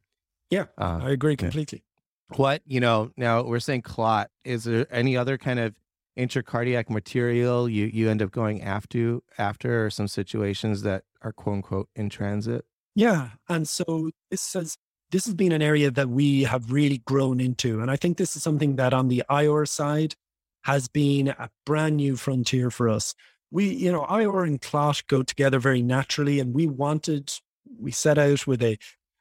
Yeah, 0.50 0.66
uh, 0.78 1.00
I 1.02 1.10
agree 1.10 1.36
completely. 1.36 1.84
Yeah. 2.30 2.36
What 2.36 2.62
you 2.66 2.80
know 2.80 3.10
now 3.16 3.42
we're 3.42 3.60
saying 3.60 3.82
clot. 3.82 4.30
Is 4.44 4.64
there 4.64 4.86
any 4.90 5.16
other 5.16 5.38
kind 5.38 5.60
of 5.60 5.74
intracardiac 6.18 6.88
material 6.90 7.68
you 7.68 7.86
you 7.86 8.08
end 8.08 8.22
up 8.22 8.30
going 8.30 8.62
after 8.62 9.20
after 9.38 9.86
or 9.86 9.90
some 9.90 10.08
situations 10.08 10.82
that 10.82 11.04
are 11.22 11.32
quote 11.32 11.56
unquote 11.56 11.88
in 11.94 12.08
transit? 12.08 12.64
Yeah, 12.94 13.30
and 13.48 13.68
so 13.68 14.10
this 14.30 14.52
has 14.54 14.78
this 15.14 15.26
has 15.26 15.35
been 15.35 15.52
an 15.52 15.62
area 15.62 15.92
that 15.92 16.09
we 16.09 16.42
have 16.42 16.73
really 16.73 16.99
grown 17.06 17.38
into. 17.38 17.80
And 17.80 17.88
I 17.88 17.94
think 17.94 18.16
this 18.16 18.35
is 18.35 18.42
something 18.42 18.75
that 18.75 18.92
on 18.92 19.06
the 19.06 19.23
IR 19.30 19.64
side 19.64 20.16
has 20.64 20.88
been 20.88 21.28
a 21.28 21.50
brand 21.64 21.99
new 21.99 22.16
frontier 22.16 22.68
for 22.68 22.88
us. 22.88 23.14
We, 23.52 23.68
you 23.68 23.92
know, 23.92 24.04
IR 24.06 24.42
and 24.42 24.61
clot 24.61 25.04
go 25.06 25.23
together 25.23 25.61
very 25.61 25.83
naturally. 25.83 26.40
And 26.40 26.52
we 26.52 26.66
wanted, 26.66 27.33
we 27.78 27.92
set 27.92 28.18
out 28.18 28.49
with 28.49 28.61
a, 28.61 28.76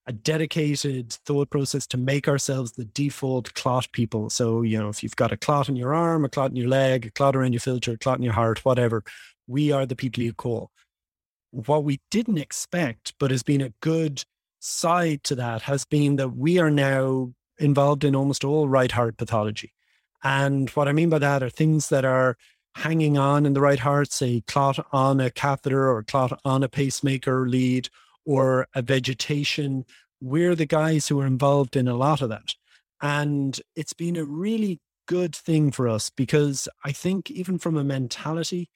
a 0.08 0.14
dedicated 0.14 1.14
thought 1.28 1.52
process 1.52 1.86
to 1.86 1.98
make 1.98 2.28
ourselves 2.28 2.72
the 2.72 2.86
default 2.86 3.54
clot 3.54 3.88
people. 3.92 4.32
So, 4.32 4.64
you 4.64 4.80
know, 4.80 4.90
if 4.90 5.04
you've 5.04 5.16
got 5.16 5.32
a 5.32 5.38
clot 5.38 5.70
in 5.70 5.76
your 5.76 5.94
arm, 5.94 6.26
a 6.26 6.30
clot 6.30 6.50
in 6.50 6.56
your 6.56 6.70
leg, 6.70 7.06
a 7.06 7.12
clot 7.12 7.36
around 7.36 7.54
your 7.54 7.60
filter, 7.60 7.92
a 7.92 7.98
clot 8.00 8.18
in 8.18 8.24
your 8.24 8.34
heart, 8.34 8.66
whatever, 8.66 9.04
we 9.46 9.72
are 9.72 9.86
the 9.86 9.96
people 9.96 10.24
you 10.24 10.34
call. 10.34 10.72
What 11.52 11.84
we 11.84 12.00
didn't 12.10 12.40
expect, 12.40 13.14
but 13.20 13.30
has 13.30 13.44
been 13.44 13.62
a 13.62 13.74
good 13.80 14.24
side 14.64 15.22
to 15.26 15.36
that 15.36 15.64
has 15.64 15.84
been 15.84 16.16
that 16.16 16.30
we 16.30 16.58
are 16.58 16.72
now 16.72 17.34
involved 17.60 18.06
in 18.06 18.16
almost 18.16 18.46
all 18.46 18.70
right 18.70 18.92
heart 18.94 19.18
pathology. 19.18 19.74
And 20.24 20.70
what 20.70 20.88
I 20.88 20.94
mean 20.94 21.10
by 21.10 21.20
that 21.20 21.44
are 21.44 21.50
things 21.50 21.90
that 21.90 22.06
are 22.06 22.38
hanging 22.76 23.18
on 23.18 23.46
in 23.46 23.54
the 23.54 23.62
right 23.62 23.80
heart, 23.80 24.14
say 24.14 24.42
clot 24.48 24.88
on 24.94 25.20
a 25.20 25.30
catheter 25.30 25.92
or 25.92 26.02
clot 26.02 26.40
on 26.46 26.64
a 26.64 26.70
pacemaker 26.70 27.48
lead 27.48 27.90
or 28.26 28.68
a 28.74 28.82
vegetation. 28.82 29.84
We're 30.22 30.56
the 30.56 30.66
guys 30.66 31.10
who 31.10 31.20
are 31.20 31.28
involved 31.28 31.76
in 31.76 31.90
a 31.90 31.98
lot 31.98 32.22
of 32.22 32.30
that. 32.30 32.56
And 33.02 33.60
it's 33.76 33.94
been 33.94 34.16
a 34.16 34.24
really 34.24 34.80
good 35.08 35.36
thing 35.36 35.72
for 35.72 35.90
us 35.90 36.10
because 36.10 36.70
I 36.86 36.94
think 36.94 37.30
even 37.30 37.60
from 37.60 37.76
a 37.76 37.84
mentality, 37.84 38.70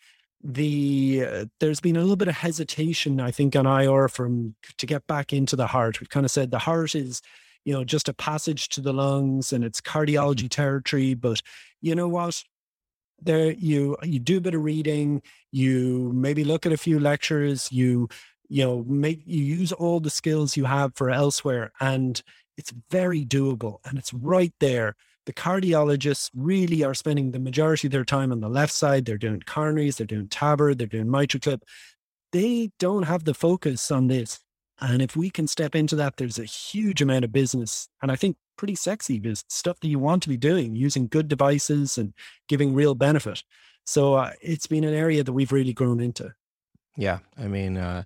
the 0.43 1.25
uh, 1.27 1.45
there's 1.59 1.79
been 1.79 1.95
a 1.95 2.01
little 2.01 2.15
bit 2.15 2.27
of 2.27 2.35
hesitation 2.35 3.19
I 3.19 3.31
think 3.31 3.55
on 3.55 3.65
IR 3.65 4.07
from 4.07 4.55
to 4.77 4.85
get 4.85 5.07
back 5.07 5.33
into 5.33 5.55
the 5.55 5.67
heart. 5.67 5.99
We've 5.99 6.09
kind 6.09 6.25
of 6.25 6.31
said 6.31 6.51
the 6.51 6.59
heart 6.59 6.95
is 6.95 7.21
you 7.65 7.73
know 7.73 7.83
just 7.83 8.09
a 8.09 8.13
passage 8.13 8.69
to 8.69 8.81
the 8.81 8.93
lungs 8.93 9.51
and 9.51 9.63
it's 9.63 9.81
mm-hmm. 9.81 9.97
cardiology 9.97 10.49
territory, 10.49 11.13
but 11.13 11.41
you 11.81 11.95
know 11.95 12.07
what? 12.07 12.43
There 13.21 13.51
you 13.51 13.97
you 14.03 14.19
do 14.19 14.37
a 14.37 14.41
bit 14.41 14.53
of 14.53 14.63
reading, 14.63 15.21
you 15.51 16.11
maybe 16.13 16.43
look 16.43 16.65
at 16.65 16.71
a 16.71 16.77
few 16.77 16.99
lectures, 16.99 17.71
you 17.71 18.09
you 18.49 18.63
know 18.63 18.83
make 18.87 19.21
you 19.25 19.43
use 19.43 19.71
all 19.71 19.99
the 19.99 20.09
skills 20.09 20.57
you 20.57 20.65
have 20.65 20.95
for 20.95 21.09
elsewhere 21.09 21.71
and 21.79 22.21
it's 22.57 22.73
very 22.89 23.25
doable 23.25 23.79
and 23.85 23.97
it's 23.97 24.13
right 24.13 24.53
there 24.59 24.95
the 25.27 25.33
cardiologists 25.33 26.31
really 26.33 26.85
are 26.85 26.93
spending 26.93 27.31
the 27.31 27.39
majority 27.39 27.89
of 27.89 27.91
their 27.91 28.05
time 28.05 28.31
on 28.31 28.39
the 28.39 28.47
left 28.47 28.71
side. 28.71 29.03
They're 29.03 29.17
doing 29.17 29.41
coronaries, 29.41 29.97
they're 29.97 30.07
doing 30.07 30.29
TAVR, 30.29 30.77
they're 30.77 30.87
doing 30.87 31.07
MitraClip. 31.07 31.63
They 32.31 32.71
don't 32.79 33.03
have 33.03 33.25
the 33.25 33.33
focus 33.33 33.91
on 33.91 34.07
this. 34.07 34.39
And 34.79 35.01
if 35.01 35.17
we 35.17 35.29
can 35.29 35.45
step 35.47 35.75
into 35.75 35.97
that, 35.97 36.15
there's 36.15 36.39
a 36.39 36.45
huge 36.45 37.01
amount 37.01 37.25
of 37.25 37.33
business. 37.33 37.89
And 38.01 38.09
I 38.09 38.15
think 38.15 38.37
pretty 38.57 38.75
sexy 38.75 39.19
business, 39.19 39.43
stuff 39.49 39.81
that 39.81 39.89
you 39.89 39.99
want 39.99 40.23
to 40.23 40.29
be 40.29 40.37
doing, 40.37 40.77
using 40.77 41.07
good 41.07 41.27
devices 41.27 41.97
and 41.97 42.13
giving 42.47 42.73
real 42.73 42.95
benefit. 42.95 43.43
So 43.85 44.13
uh, 44.13 44.31
it's 44.41 44.67
been 44.67 44.85
an 44.85 44.93
area 44.93 45.25
that 45.25 45.33
we've 45.33 45.51
really 45.51 45.73
grown 45.73 45.99
into. 45.99 46.33
Yeah. 46.95 47.19
I 47.37 47.47
mean, 47.47 47.75
uh, 47.75 48.03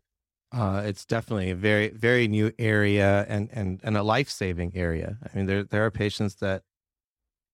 uh, 0.52 0.82
it's 0.86 1.06
definitely 1.06 1.52
a 1.52 1.56
very, 1.56 1.90
very 1.90 2.28
new 2.28 2.52
area 2.58 3.28
and, 3.30 3.48
and, 3.54 3.80
and 3.84 3.96
a 3.96 4.02
life 4.02 4.30
saving 4.30 4.72
area. 4.76 5.18
I 5.24 5.38
mean, 5.38 5.46
there, 5.46 5.64
there 5.64 5.86
are 5.86 5.92
patients 5.92 6.36
that 6.36 6.64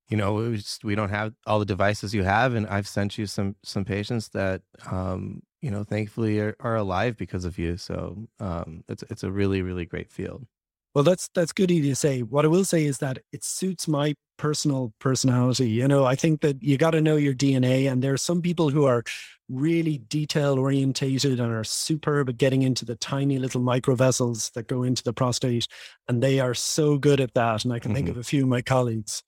you 0.09 0.17
know 0.17 0.33
we 0.33 0.57
just 0.57 0.83
we 0.83 0.95
don't 0.95 1.09
have 1.09 1.33
all 1.45 1.59
the 1.59 1.65
devices 1.65 2.13
you 2.13 2.23
have 2.23 2.53
and 2.53 2.67
i've 2.67 2.87
sent 2.87 3.17
you 3.17 3.25
some 3.25 3.55
some 3.63 3.83
patients 3.83 4.29
that 4.29 4.61
um 4.89 5.41
you 5.61 5.71
know 5.71 5.83
thankfully 5.83 6.39
are, 6.39 6.55
are 6.59 6.75
alive 6.75 7.17
because 7.17 7.45
of 7.45 7.57
you 7.57 7.77
so 7.77 8.27
um 8.39 8.83
it's 8.87 9.03
it's 9.09 9.23
a 9.23 9.31
really 9.31 9.61
really 9.61 9.85
great 9.85 10.11
field. 10.11 10.45
Well 10.93 11.03
that's 11.03 11.29
that's 11.35 11.51
good 11.51 11.69
to 11.69 11.95
say. 11.95 12.21
What 12.23 12.45
i 12.45 12.47
will 12.47 12.65
say 12.65 12.85
is 12.85 12.99
that 12.99 13.19
it 13.31 13.43
suits 13.43 13.87
my 13.87 14.15
personal 14.37 14.93
personality 14.99 15.67
you 15.67 15.87
know 15.87 16.05
i 16.05 16.15
think 16.15 16.41
that 16.41 16.61
you 16.61 16.77
got 16.77 16.91
to 16.91 17.01
know 17.01 17.15
your 17.15 17.33
dna 17.33 17.91
and 17.91 18.03
there 18.03 18.13
are 18.13 18.17
some 18.17 18.39
people 18.39 18.69
who 18.69 18.85
are 18.85 19.03
really 19.49 19.97
detail 19.97 20.59
orientated 20.59 21.39
and 21.39 21.51
are 21.51 21.63
superb 21.63 22.29
at 22.29 22.37
getting 22.37 22.61
into 22.61 22.85
the 22.85 22.95
tiny 22.95 23.39
little 23.39 23.61
micro 23.61 23.95
vessels 23.95 24.51
that 24.51 24.67
go 24.67 24.83
into 24.83 25.03
the 25.03 25.11
prostate 25.11 25.67
and 26.07 26.21
they 26.21 26.39
are 26.39 26.53
so 26.53 26.99
good 26.99 27.19
at 27.19 27.33
that 27.33 27.63
and 27.63 27.73
i 27.73 27.79
can 27.79 27.89
mm-hmm. 27.89 27.95
think 27.95 28.09
of 28.09 28.17
a 28.17 28.23
few 28.23 28.43
of 28.43 28.47
my 28.47 28.61
colleagues 28.61 29.23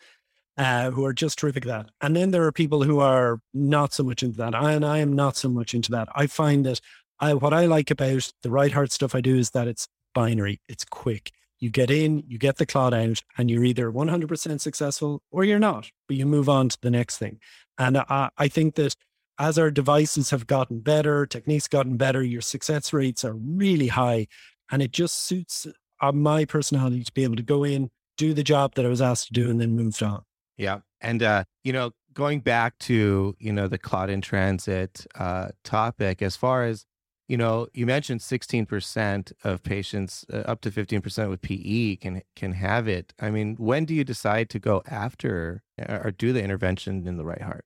uh, 0.59 0.91
who 0.91 1.05
are 1.05 1.13
just 1.13 1.39
terrific 1.39 1.65
at 1.65 1.69
that. 1.69 1.91
And 2.01 2.15
then 2.15 2.31
there 2.31 2.43
are 2.43 2.51
people 2.51 2.83
who 2.83 2.99
are 2.99 3.39
not 3.53 3.93
so 3.93 4.03
much 4.03 4.21
into 4.21 4.37
that. 4.39 4.53
I, 4.53 4.73
and 4.73 4.85
I 4.85 4.97
am 4.97 5.13
not 5.13 5.37
so 5.37 5.47
much 5.47 5.73
into 5.73 5.89
that. 5.91 6.09
I 6.13 6.27
find 6.27 6.65
that 6.65 6.81
I, 7.21 7.33
what 7.33 7.53
I 7.53 7.65
like 7.65 7.89
about 7.89 8.31
the 8.43 8.51
right 8.51 8.73
heart 8.73 8.91
stuff 8.91 9.15
I 9.15 9.21
do 9.21 9.37
is 9.37 9.51
that 9.51 9.69
it's 9.69 9.87
binary, 10.13 10.59
it's 10.67 10.83
quick. 10.83 11.31
You 11.59 11.69
get 11.69 11.89
in, 11.89 12.23
you 12.27 12.37
get 12.37 12.57
the 12.57 12.65
clot 12.65 12.93
out, 12.93 13.23
and 13.37 13.49
you're 13.49 13.63
either 13.63 13.89
100% 13.89 14.59
successful 14.59 15.21
or 15.31 15.45
you're 15.45 15.59
not, 15.59 15.91
but 16.07 16.17
you 16.17 16.25
move 16.25 16.49
on 16.49 16.67
to 16.69 16.77
the 16.81 16.91
next 16.91 17.17
thing. 17.17 17.39
And 17.77 17.97
I, 17.97 18.29
I 18.37 18.49
think 18.49 18.75
that 18.75 18.95
as 19.37 19.57
our 19.57 19.71
devices 19.71 20.29
have 20.31 20.45
gotten 20.45 20.81
better, 20.81 21.25
techniques 21.25 21.69
gotten 21.69 21.95
better, 21.95 22.21
your 22.21 22.41
success 22.41 22.91
rates 22.91 23.23
are 23.23 23.33
really 23.33 23.87
high. 23.87 24.27
And 24.69 24.81
it 24.81 24.91
just 24.91 25.23
suits 25.23 25.67
uh, 26.01 26.11
my 26.11 26.43
personality 26.43 27.05
to 27.05 27.13
be 27.13 27.23
able 27.23 27.37
to 27.37 27.43
go 27.43 27.63
in, 27.63 27.91
do 28.17 28.33
the 28.33 28.43
job 28.43 28.75
that 28.75 28.85
I 28.85 28.89
was 28.89 29.01
asked 29.01 29.27
to 29.27 29.33
do, 29.33 29.49
and 29.49 29.61
then 29.61 29.77
move 29.77 30.01
on. 30.03 30.23
Yeah. 30.59 30.79
And, 30.99 31.23
uh, 31.23 31.45
you 31.63 31.71
know, 31.71 31.91
going 32.13 32.41
back 32.41 32.77
to, 32.79 33.35
you 33.39 33.53
know, 33.53 33.67
the 33.69 33.77
clot 33.77 34.09
in 34.09 34.19
transit 34.19 35.07
uh, 35.15 35.49
topic, 35.63 36.21
as 36.21 36.35
far 36.35 36.65
as, 36.65 36.85
you 37.29 37.37
know, 37.37 37.67
you 37.73 37.85
mentioned 37.85 38.19
16% 38.19 39.31
of 39.45 39.63
patients, 39.63 40.25
uh, 40.31 40.39
up 40.39 40.59
to 40.61 40.71
15% 40.71 41.29
with 41.29 41.41
PE 41.41 41.95
can 41.95 42.21
can 42.35 42.51
have 42.53 42.87
it. 42.87 43.13
I 43.21 43.29
mean, 43.29 43.55
when 43.55 43.85
do 43.85 43.93
you 43.95 44.03
decide 44.03 44.49
to 44.49 44.59
go 44.59 44.83
after 44.85 45.63
uh, 45.81 45.99
or 46.03 46.11
do 46.11 46.33
the 46.33 46.43
intervention 46.43 47.07
in 47.07 47.15
the 47.15 47.23
right 47.23 47.41
heart? 47.41 47.63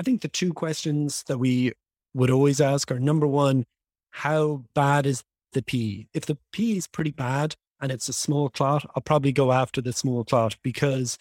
I 0.00 0.02
think 0.02 0.22
the 0.22 0.28
two 0.28 0.52
questions 0.52 1.22
that 1.28 1.38
we 1.38 1.72
would 2.12 2.30
always 2.30 2.60
ask 2.60 2.90
are 2.90 2.98
number 2.98 3.26
one, 3.26 3.66
how 4.10 4.64
bad 4.74 5.06
is 5.06 5.22
the 5.52 5.62
PE? 5.62 6.06
If 6.12 6.26
the 6.26 6.38
PE 6.52 6.78
is 6.78 6.88
pretty 6.88 7.12
bad, 7.12 7.54
and 7.80 7.92
it's 7.92 8.08
a 8.08 8.12
small 8.12 8.48
clot, 8.48 8.88
I'll 8.94 9.02
probably 9.02 9.32
go 9.32 9.52
after 9.52 9.80
the 9.80 9.92
small 9.92 10.24
clot 10.24 10.56
because 10.62 11.18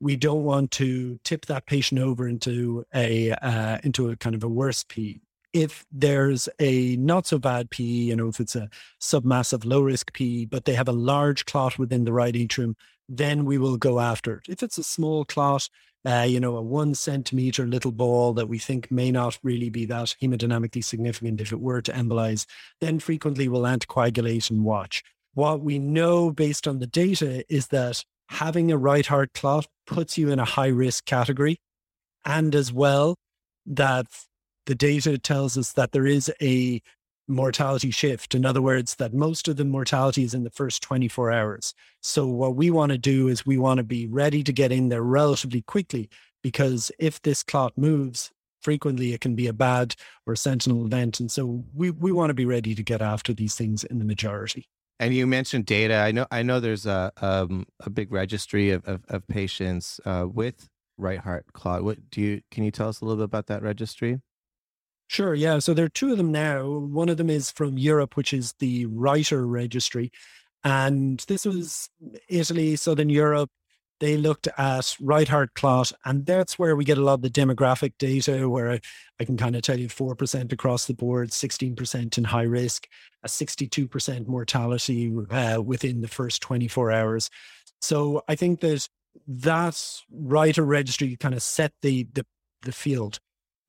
we 0.00 0.16
don't 0.16 0.44
want 0.44 0.70
to 0.72 1.18
tip 1.24 1.46
that 1.46 1.66
patient 1.66 2.00
over 2.00 2.28
into 2.28 2.84
a 2.94 3.32
uh, 3.32 3.78
into 3.82 4.10
a 4.10 4.16
kind 4.16 4.34
of 4.34 4.44
a 4.44 4.48
worse 4.48 4.84
P. 4.88 5.20
If 5.52 5.84
there's 5.90 6.48
a 6.60 6.96
not 6.96 7.26
so 7.26 7.38
bad 7.38 7.70
PE, 7.70 7.82
you 7.82 8.16
know, 8.16 8.28
if 8.28 8.38
it's 8.38 8.54
a 8.54 8.68
submassive 9.00 9.64
low 9.64 9.80
risk 9.80 10.12
PE, 10.12 10.44
but 10.44 10.64
they 10.64 10.74
have 10.74 10.88
a 10.88 10.92
large 10.92 11.46
clot 11.46 11.78
within 11.78 12.04
the 12.04 12.12
right 12.12 12.36
atrium, 12.36 12.76
then 13.08 13.44
we 13.44 13.58
will 13.58 13.76
go 13.76 13.98
after 13.98 14.36
it. 14.36 14.48
If 14.48 14.62
it's 14.62 14.78
a 14.78 14.84
small 14.84 15.24
clot, 15.24 15.68
uh, 16.06 16.26
you 16.28 16.38
know, 16.38 16.56
a 16.56 16.62
one 16.62 16.94
centimeter 16.94 17.66
little 17.66 17.92
ball 17.92 18.34
that 18.34 18.48
we 18.48 18.58
think 18.58 18.90
may 18.90 19.10
not 19.10 19.38
really 19.42 19.70
be 19.70 19.84
that 19.86 20.14
hemodynamically 20.22 20.84
significant 20.84 21.40
if 21.40 21.52
it 21.52 21.60
were 21.60 21.82
to 21.82 21.92
embolize, 21.92 22.46
then 22.80 23.00
frequently 23.00 23.48
we'll 23.48 23.62
anticoagulate 23.62 24.50
and 24.50 24.64
watch. 24.64 25.02
What 25.38 25.60
we 25.60 25.78
know 25.78 26.32
based 26.32 26.66
on 26.66 26.80
the 26.80 26.88
data 26.88 27.44
is 27.48 27.68
that 27.68 28.04
having 28.28 28.72
a 28.72 28.76
right 28.76 29.06
heart 29.06 29.34
clot 29.34 29.68
puts 29.86 30.18
you 30.18 30.30
in 30.30 30.40
a 30.40 30.44
high 30.44 30.66
risk 30.66 31.04
category. 31.04 31.60
And 32.24 32.56
as 32.56 32.72
well, 32.72 33.14
that 33.64 34.06
the 34.66 34.74
data 34.74 35.16
tells 35.16 35.56
us 35.56 35.74
that 35.74 35.92
there 35.92 36.08
is 36.08 36.28
a 36.42 36.82
mortality 37.28 37.92
shift. 37.92 38.34
In 38.34 38.44
other 38.44 38.60
words, 38.60 38.96
that 38.96 39.14
most 39.14 39.46
of 39.46 39.54
the 39.54 39.64
mortality 39.64 40.24
is 40.24 40.34
in 40.34 40.42
the 40.42 40.50
first 40.50 40.82
24 40.82 41.30
hours. 41.30 41.72
So, 42.00 42.26
what 42.26 42.56
we 42.56 42.72
want 42.72 42.90
to 42.90 42.98
do 42.98 43.28
is 43.28 43.46
we 43.46 43.58
want 43.58 43.78
to 43.78 43.84
be 43.84 44.08
ready 44.08 44.42
to 44.42 44.52
get 44.52 44.72
in 44.72 44.88
there 44.88 45.04
relatively 45.04 45.62
quickly 45.62 46.10
because 46.42 46.90
if 46.98 47.22
this 47.22 47.44
clot 47.44 47.78
moves, 47.78 48.32
frequently 48.60 49.12
it 49.12 49.20
can 49.20 49.36
be 49.36 49.46
a 49.46 49.52
bad 49.52 49.94
or 50.26 50.34
sentinel 50.34 50.84
event. 50.84 51.20
And 51.20 51.30
so, 51.30 51.62
we, 51.72 51.92
we 51.92 52.10
want 52.10 52.30
to 52.30 52.34
be 52.34 52.44
ready 52.44 52.74
to 52.74 52.82
get 52.82 53.00
after 53.00 53.32
these 53.32 53.54
things 53.54 53.84
in 53.84 54.00
the 54.00 54.04
majority. 54.04 54.66
And 55.00 55.14
you 55.14 55.26
mentioned 55.26 55.66
data. 55.66 55.96
I 55.96 56.10
know. 56.12 56.26
I 56.30 56.42
know 56.42 56.58
there's 56.58 56.86
a 56.86 57.12
um, 57.18 57.66
a 57.80 57.90
big 57.90 58.12
registry 58.12 58.70
of 58.70 58.84
of, 58.84 59.04
of 59.08 59.26
patients 59.28 60.00
uh, 60.04 60.26
with 60.28 60.68
right 60.96 61.20
heart 61.20 61.46
clot. 61.52 61.84
What 61.84 62.10
do 62.10 62.20
you? 62.20 62.40
Can 62.50 62.64
you 62.64 62.70
tell 62.70 62.88
us 62.88 63.00
a 63.00 63.04
little 63.04 63.18
bit 63.18 63.24
about 63.24 63.46
that 63.46 63.62
registry? 63.62 64.20
Sure. 65.06 65.34
Yeah. 65.34 65.60
So 65.60 65.72
there 65.72 65.86
are 65.86 65.90
two 65.90 66.10
of 66.10 66.18
them 66.18 66.32
now. 66.32 66.66
One 66.66 67.08
of 67.08 67.16
them 67.16 67.30
is 67.30 67.50
from 67.50 67.78
Europe, 67.78 68.16
which 68.16 68.32
is 68.32 68.54
the 68.58 68.86
RiHTER 68.86 69.48
Registry, 69.48 70.10
and 70.64 71.24
this 71.28 71.44
was 71.44 71.88
Italy, 72.28 72.76
Southern 72.76 73.08
Europe, 73.08 73.50
they 74.00 74.16
looked 74.16 74.48
at 74.56 74.96
right 75.00 75.28
heart 75.28 75.54
clot, 75.54 75.92
and 76.04 76.24
that's 76.24 76.58
where 76.58 76.76
we 76.76 76.84
get 76.84 76.98
a 76.98 77.02
lot 77.02 77.14
of 77.14 77.22
the 77.22 77.30
demographic 77.30 77.92
data. 77.98 78.48
Where 78.48 78.70
I, 79.20 79.24
can 79.24 79.36
kind 79.36 79.56
of 79.56 79.62
tell 79.62 79.78
you 79.78 79.88
four 79.88 80.14
percent 80.14 80.52
across 80.52 80.86
the 80.86 80.94
board, 80.94 81.32
sixteen 81.32 81.74
percent 81.74 82.18
in 82.18 82.24
high 82.24 82.42
risk, 82.42 82.88
a 83.22 83.28
sixty-two 83.28 83.88
percent 83.88 84.28
mortality 84.28 85.12
uh, 85.30 85.60
within 85.60 86.00
the 86.00 86.08
first 86.08 86.42
twenty-four 86.42 86.92
hours. 86.92 87.30
So 87.80 88.22
I 88.28 88.34
think 88.34 88.60
that 88.60 88.88
that 89.26 89.74
RiHTER 90.14 90.66
registry 90.66 91.16
kind 91.16 91.34
of 91.34 91.42
set 91.42 91.72
the 91.82 92.06
the, 92.12 92.24
the 92.62 92.72
field. 92.72 93.18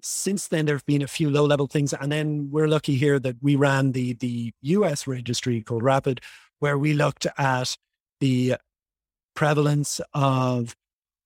Since 0.02 0.48
then, 0.48 0.66
there 0.66 0.76
have 0.76 0.86
been 0.86 1.02
a 1.02 1.08
few 1.08 1.30
low-level 1.30 1.68
things, 1.68 1.94
and 1.94 2.10
then 2.10 2.50
we're 2.52 2.70
lucky 2.70 2.96
here 2.96 3.20
that 3.20 3.36
we 3.42 3.56
ran 3.56 3.92
the 3.92 4.14
the 4.14 4.54
US 4.62 5.08
registry 5.08 5.62
called 5.62 5.84
Rapid, 5.84 6.22
where 6.60 6.78
we 6.78 6.94
looked 6.94 7.28
at 7.38 7.76
the 8.20 8.56
prevalence 9.40 10.02
of 10.14 10.76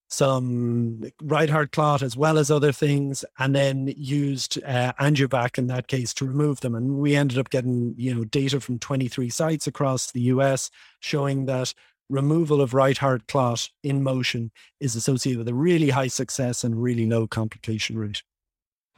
some 0.08 1.04
right 1.24 1.50
heart 1.50 1.72
clot 1.72 2.04
as 2.04 2.16
well 2.16 2.38
as 2.38 2.52
other 2.52 2.72
things, 2.72 3.26
and 3.40 3.56
then 3.56 3.92
used 3.98 4.64
uh, 4.64 4.94
AngioVac 5.00 5.58
in 5.58 5.66
that 5.66 5.88
case 5.88 6.14
to 6.14 6.26
remove 6.26 6.60
them. 6.60 6.76
And 6.76 7.00
we 7.00 7.16
ended 7.16 7.40
up 7.40 7.50
getting 7.50 7.96
you 7.98 8.14
know 8.14 8.24
data 8.24 8.60
from 8.60 8.78
23 8.78 9.32
sites 9.32 9.66
across 9.66 10.12
the 10.12 10.22
US 10.34 10.70
showing 11.00 11.48
that 11.48 11.74
removal 12.08 12.62
of 12.62 12.76
right 12.76 13.00
heart 13.00 13.26
clot 13.28 13.68
in 13.82 14.04
motion 14.04 14.52
is 14.80 14.96
associated 14.96 15.40
with 15.40 15.48
a 15.48 15.56
really 15.56 15.90
high 15.90 16.06
success 16.22 16.64
and 16.64 16.84
really 16.84 17.08
low 17.08 17.26
complication 17.26 17.98
rate. 17.98 18.22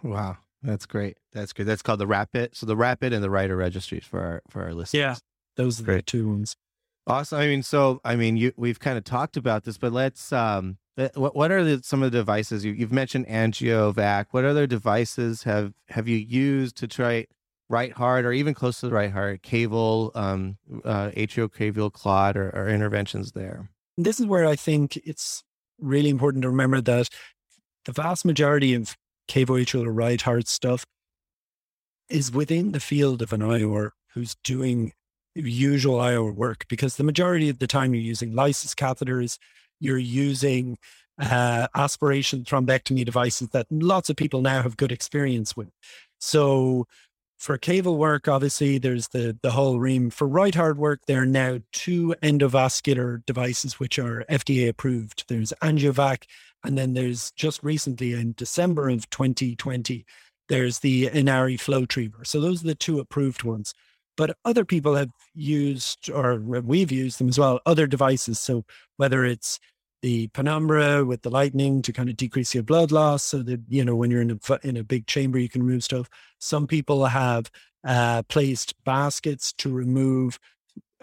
Wow, 0.04 0.40
that's 0.62 0.86
great. 0.86 1.16
That's 1.32 1.54
good. 1.54 1.68
That's 1.68 1.82
called 1.82 2.02
the 2.02 2.08
Rapid. 2.08 2.58
So 2.58 2.66
the 2.66 2.76
Rapid 2.76 3.14
and 3.14 3.24
the 3.24 3.30
RiHTER 3.30 3.58
registries 3.58 4.04
for 4.04 4.20
our 4.20 4.42
for 4.50 4.64
our 4.64 4.74
listeners. 4.74 5.00
Yeah, 5.00 5.16
those 5.56 5.80
are 5.80 5.86
great. 5.86 6.06
the 6.06 6.12
two 6.12 6.28
ones. 6.28 6.58
Awesome. 7.08 7.40
I 7.40 7.48
mean, 7.48 7.64
so 7.64 8.02
I 8.04 8.16
mean, 8.16 8.38
you, 8.38 8.52
we've 8.58 8.80
kind 8.80 8.98
of 8.98 9.04
talked 9.04 9.38
about 9.38 9.64
this, 9.64 9.78
but 9.78 9.92
let's. 9.94 10.34
Um, 10.34 10.78
what 11.14 11.36
what 11.36 11.52
are 11.52 11.64
the, 11.64 11.84
some 11.84 12.02
of 12.02 12.12
the 12.12 12.20
devices 12.20 12.64
you, 12.64 12.72
you've 12.72 12.92
mentioned? 12.92 13.28
AngioVac. 13.28 14.28
What 14.32 14.46
other 14.46 14.66
devices 14.66 15.44
have 15.44 15.74
have 15.90 16.08
you 16.08 16.18
used 16.18 16.78
to 16.78 16.88
try 16.88 17.28
right 17.70 17.92
heart 17.92 18.26
or 18.26 18.32
even 18.32 18.54
close 18.54 18.80
to 18.80 18.88
the 18.88 18.94
right 18.94 19.12
heart, 19.12 19.42
caval, 19.42 20.16
um, 20.16 20.58
uh, 20.84 21.12
atriocaval 21.12 21.92
clot, 21.92 22.38
or, 22.38 22.50
or 22.50 22.70
interventions 22.70 23.34
there? 23.34 23.70
This 23.98 24.20
is 24.20 24.26
where 24.26 24.48
I 24.48 24.56
think 24.56 24.98
it's 24.98 25.44
really 25.80 26.10
important 26.10 26.42
to 26.44 26.50
remember 26.50 26.82
that 26.82 27.10
the 27.86 27.92
vast 27.92 28.26
majority 28.26 28.74
of 28.74 28.96
cavoatrial 29.28 29.86
or 29.86 29.92
right 29.92 30.22
heart 30.22 30.48
stuff 30.48 30.86
is 32.10 32.32
within 32.32 32.72
the 32.72 32.80
field 32.80 33.22
of 33.22 33.34
an 33.34 33.42
IR 33.42 33.94
who's 34.14 34.36
doing 34.44 34.94
usual 35.36 36.04
IR 36.04 36.32
work 36.32 36.66
because 36.68 36.96
the 36.96 37.04
majority 37.04 37.50
of 37.50 37.60
the 37.60 37.68
time 37.68 37.94
you're 37.94 38.04
using 38.04 38.34
lysis 38.34 38.74
catheters, 38.74 39.38
you're 39.80 39.98
using 39.98 40.78
uh, 41.20 41.68
aspiration 41.76 42.44
thrombectomy 42.44 43.06
devices 43.06 43.50
that 43.50 43.68
lots 43.70 44.10
of 44.10 44.16
people 44.16 44.42
now 44.42 44.62
have 44.62 44.78
good 44.78 44.92
experience 44.92 45.56
with. 45.56 45.70
So 46.20 46.88
for 47.38 47.58
caval 47.58 47.98
work, 47.98 48.28
obviously 48.28 48.78
there's 48.78 49.10
the 49.10 49.38
the 49.42 49.52
whole 49.52 49.80
ream. 49.80 50.10
For 50.10 50.28
right 50.28 50.56
heart 50.56 50.78
work, 50.78 51.02
there 51.06 51.22
are 51.22 51.28
now 51.28 51.60
two 51.74 52.16
endovascular 52.24 53.26
devices 53.26 53.80
which 53.80 54.00
are 54.00 54.26
FDA 54.30 54.70
approved. 54.70 55.26
There's 55.28 55.54
AngioVac, 55.62 56.24
and 56.64 56.78
then 56.78 56.94
there's 56.94 57.32
just 57.32 57.64
recently 57.64 58.14
in 58.14 58.34
December 58.38 58.90
of 58.90 59.10
2020, 59.10 60.06
there's 60.48 60.80
the 60.80 61.10
Inari 61.12 61.58
Flow 61.58 61.82
FlowTriever. 61.82 62.26
So 62.26 62.40
those 62.40 62.64
are 62.64 62.68
the 62.68 62.76
two 62.76 63.00
approved 63.00 63.44
ones. 63.44 63.74
But 64.18 64.38
other 64.46 64.66
people 64.66 64.96
have 64.96 65.12
used, 65.34 66.10
or 66.10 66.40
we've 66.40 66.92
used 66.92 67.20
them 67.20 67.30
as 67.30 67.38
well, 67.38 67.60
other 67.66 67.88
devices. 67.88 68.40
So 68.40 68.64
whether 68.98 69.26
it's 69.26 69.60
the 70.02 70.28
penumbra 70.28 71.04
with 71.04 71.24
the 71.24 71.32
lightning 71.32 71.82
to 71.82 71.92
kind 71.92 72.10
of 72.10 72.16
decrease 72.16 72.54
your 72.54 72.64
blood 72.64 72.92
loss 72.92 73.24
so 73.24 73.42
that 73.42 73.60
you 73.70 73.84
know 73.84 73.96
when 73.96 74.12
you're 74.12 74.22
in 74.22 74.32
a 74.32 74.60
in 74.62 74.78
a 74.78 74.84
big 74.84 75.08
chamber 75.08 75.40
you 75.40 75.50
can 75.50 75.64
remove 75.64 75.84
stuff 75.84 76.08
some 76.38 76.68
people 76.68 77.06
have 77.06 77.50
uh, 77.88 78.22
placed 78.30 78.76
baskets 78.84 79.52
to 79.54 79.72
remove 79.72 80.38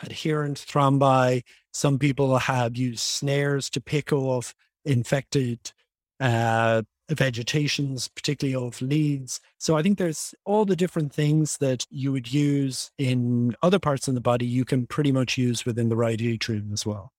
adherent 0.03 0.57
thrombi 0.57 1.43
some 1.73 1.99
people 1.99 2.39
have 2.39 2.77
used 2.77 3.01
snares 3.01 3.69
to 3.69 3.81
pick 3.81 4.13
off 4.13 4.55
infected 4.85 5.73
uh, 6.21 6.83
vegetations 7.11 8.09
particularly 8.09 8.55
of 8.55 8.81
leads 8.81 9.41
so 9.59 9.77
i 9.77 9.83
think 9.83 9.99
there's 9.99 10.35
all 10.45 10.65
the 10.65 10.77
different 10.77 11.13
things 11.13 11.59
that 11.59 11.87
you 11.91 12.13
would 12.13 12.33
use 12.33 12.91
in 12.97 13.55
other 13.63 13.79
parts 13.79 14.09
of 14.09 14.15
the 14.15 14.21
body 14.21 14.47
you 14.47 14.65
can 14.65 14.87
pretty 14.87 15.13
much 15.13 15.37
use 15.37 15.67
within 15.67 15.89
the 15.89 15.97
right 15.97 16.23
atrium 16.23 16.73
as 16.73 16.87
well 16.87 17.13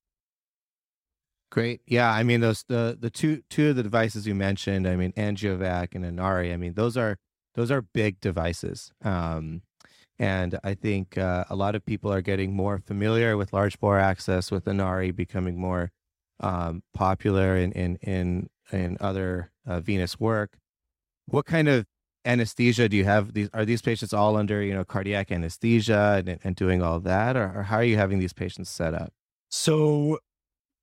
Great. 1.54 1.82
Yeah, 1.86 2.12
I 2.12 2.24
mean 2.24 2.42
those 2.42 2.64
the 2.68 2.98
the 3.00 3.12
two 3.12 3.44
two 3.48 3.70
of 3.70 3.76
the 3.76 3.84
devices 3.84 4.26
you 4.26 4.34
mentioned, 4.34 4.88
I 4.88 4.96
mean 4.96 5.12
AngioVac 5.12 5.90
and 5.94 6.04
Inari, 6.04 6.52
I 6.52 6.58
mean 6.58 6.74
those 6.74 6.98
are 6.98 7.20
those 7.54 7.70
are 7.70 7.84
big 7.84 8.20
devices. 8.20 8.92
Um, 9.04 9.62
and 10.18 10.60
I 10.64 10.74
think 10.74 11.16
uh, 11.16 11.46
a 11.52 11.56
lot 11.56 11.76
of 11.76 11.86
people 11.86 12.12
are 12.12 12.22
getting 12.22 12.56
more 12.56 12.80
familiar 12.80 13.38
with 13.38 13.54
large 13.54 13.80
bore 13.80 14.00
access 14.00 14.50
with 14.50 14.68
Inari 14.68 15.12
becoming 15.12 15.60
more 15.60 15.92
um, 16.40 16.82
popular 16.94 17.56
in 17.56 17.72
in 17.74 17.98
in, 18.02 18.50
in 18.72 18.98
other 19.00 19.52
uh, 19.66 19.80
venous 19.80 20.20
work. 20.20 20.58
What 21.28 21.46
kind 21.46 21.68
of 21.68 21.86
anesthesia 22.26 22.90
do 22.90 22.98
you 22.98 23.06
have? 23.06 23.34
These 23.34 23.50
are 23.54 23.66
these 23.66 23.82
patients 23.82 24.14
all 24.14 24.36
under 24.38 24.62
you 24.62 24.74
know 24.74 24.84
cardiac 24.84 25.32
anesthesia 25.32 26.24
and, 26.26 26.40
and 26.44 26.56
doing 26.56 26.82
all 26.82 27.00
that, 27.02 27.36
or, 27.36 27.52
or 27.56 27.64
how 27.64 27.78
are 27.78 27.84
you 27.84 27.98
having 27.98 28.20
these 28.20 28.34
patients 28.34 28.70
set 28.70 28.94
up? 28.94 29.14
So 29.50 30.20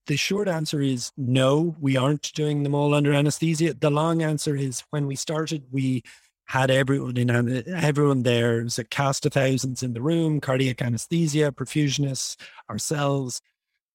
the 0.06 0.16
short 0.16 0.48
answer 0.48 0.80
is 0.80 1.12
no, 1.16 1.76
we 1.80 1.96
aren't 1.96 2.32
doing 2.34 2.62
them 2.62 2.74
all 2.74 2.94
under 2.94 3.12
anesthesia. 3.12 3.74
The 3.74 3.90
long 3.90 4.22
answer 4.22 4.56
is 4.56 4.82
when 4.90 5.06
we 5.06 5.16
started, 5.16 5.64
we 5.70 6.02
had 6.46 6.68
everyone 6.68 7.16
in 7.16 7.30
everyone 7.68 8.24
there. 8.24 8.58
It 8.58 8.64
was 8.64 8.78
a 8.78 8.84
cast 8.84 9.24
of 9.24 9.32
thousands 9.32 9.84
in 9.84 9.92
the 9.92 10.02
room, 10.02 10.40
cardiac 10.40 10.82
anesthesia, 10.82 11.52
perfusionists, 11.52 12.36
ourselves. 12.68 13.40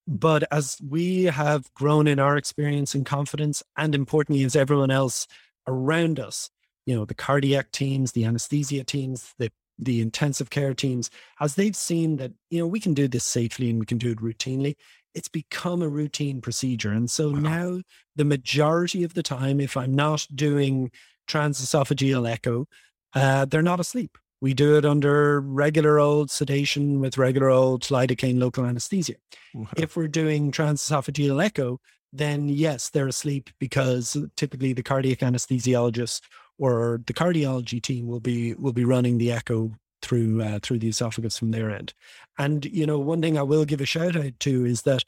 But 0.07 0.43
as 0.51 0.77
we 0.87 1.23
have 1.23 1.73
grown 1.73 2.07
in 2.07 2.19
our 2.19 2.37
experience 2.37 2.93
and 2.93 3.05
confidence, 3.05 3.63
and 3.75 3.95
importantly, 3.95 4.43
as 4.43 4.55
everyone 4.55 4.91
else 4.91 5.27
around 5.67 6.19
us, 6.19 6.49
you 6.85 6.95
know, 6.95 7.05
the 7.05 7.15
cardiac 7.15 7.71
teams, 7.71 8.11
the 8.11 8.25
anesthesia 8.25 8.83
teams, 8.83 9.33
the 9.39 9.51
the 9.77 9.99
intensive 9.99 10.49
care 10.49 10.73
teams, 10.73 11.09
as 11.41 11.55
they've 11.55 11.75
seen 11.75 12.15
that, 12.15 12.31
you 12.49 12.59
know, 12.59 12.67
we 12.67 12.79
can 12.79 12.93
do 12.93 13.09
this 13.09 13.25
safely 13.25 13.69
and 13.69 13.77
we 13.77 13.85
can 13.85 13.97
do 13.97 14.11
it 14.11 14.19
routinely, 14.19 14.75
it's 15.13 15.27
become 15.27 15.81
a 15.81 15.89
routine 15.89 16.39
procedure. 16.39 16.91
And 16.91 17.11
so 17.11 17.31
wow. 17.31 17.39
now 17.39 17.81
the 18.15 18.23
majority 18.23 19.03
of 19.03 19.15
the 19.15 19.23
time, 19.23 19.59
if 19.59 19.75
I'm 19.75 19.93
not 19.93 20.27
doing 20.33 20.91
transesophageal 21.27 22.29
echo, 22.29 22.67
uh, 23.13 23.45
they're 23.45 23.61
not 23.61 23.79
asleep. 23.79 24.17
We 24.41 24.53
do 24.53 24.77
it 24.77 24.85
under 24.85 25.41
regular 25.41 25.99
old 25.99 26.29
sedation 26.29 26.99
with 26.99 27.17
regular 27.17 27.49
old 27.49 27.83
lidocaine 27.83 28.39
local 28.39 28.65
anesthesia. 28.65 29.15
Wow. 29.53 29.67
If 29.77 29.95
we're 29.95 30.07
doing 30.07 30.51
transesophageal 30.51 31.43
echo, 31.43 31.79
then 32.11 32.49
yes, 32.49 32.89
they're 32.89 33.07
asleep 33.07 33.49
because 33.59 34.17
typically 34.35 34.73
the 34.73 34.83
cardiac 34.83 35.19
anesthesiologist 35.19 36.21
or 36.57 37.01
the 37.07 37.13
cardiology 37.13 37.81
team 37.81 38.07
will 38.07 38.19
be 38.19 38.53
will 38.53 38.73
be 38.73 38.85
running 38.85 39.17
the 39.17 39.31
echo 39.31 39.71
through 40.01 40.41
uh, 40.41 40.59
through 40.61 40.79
the 40.79 40.89
esophagus 40.89 41.37
from 41.37 41.51
their 41.51 41.69
end. 41.71 41.93
And 42.37 42.65
you 42.65 42.85
know, 42.85 42.99
one 42.99 43.21
thing 43.21 43.37
I 43.37 43.43
will 43.43 43.65
give 43.65 43.81
a 43.81 43.85
shout 43.85 44.15
out 44.15 44.39
to 44.41 44.65
is 44.65 44.83
that 44.83 45.03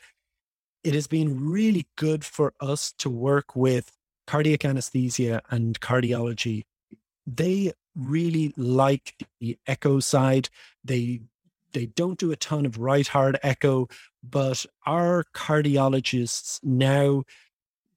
it 0.83 0.93
has 0.93 1.07
been 1.07 1.49
really 1.49 1.87
good 1.95 2.25
for 2.25 2.53
us 2.59 2.93
to 2.99 3.09
work 3.09 3.55
with 3.55 3.91
cardiac 4.25 4.65
anesthesia 4.65 5.41
and 5.49 5.79
cardiology. 5.79 6.63
They 7.25 7.73
really 7.97 8.53
like 8.57 9.15
the 9.39 9.57
echo 9.67 9.99
side. 9.99 10.49
They 10.83 11.21
they 11.73 11.87
don't 11.87 12.17
do 12.17 12.31
a 12.31 12.35
ton 12.35 12.65
of 12.65 12.79
right 12.79 13.07
heart 13.07 13.35
echo, 13.43 13.87
but 14.23 14.65
our 14.85 15.25
cardiologists 15.33 16.59
now 16.63 17.23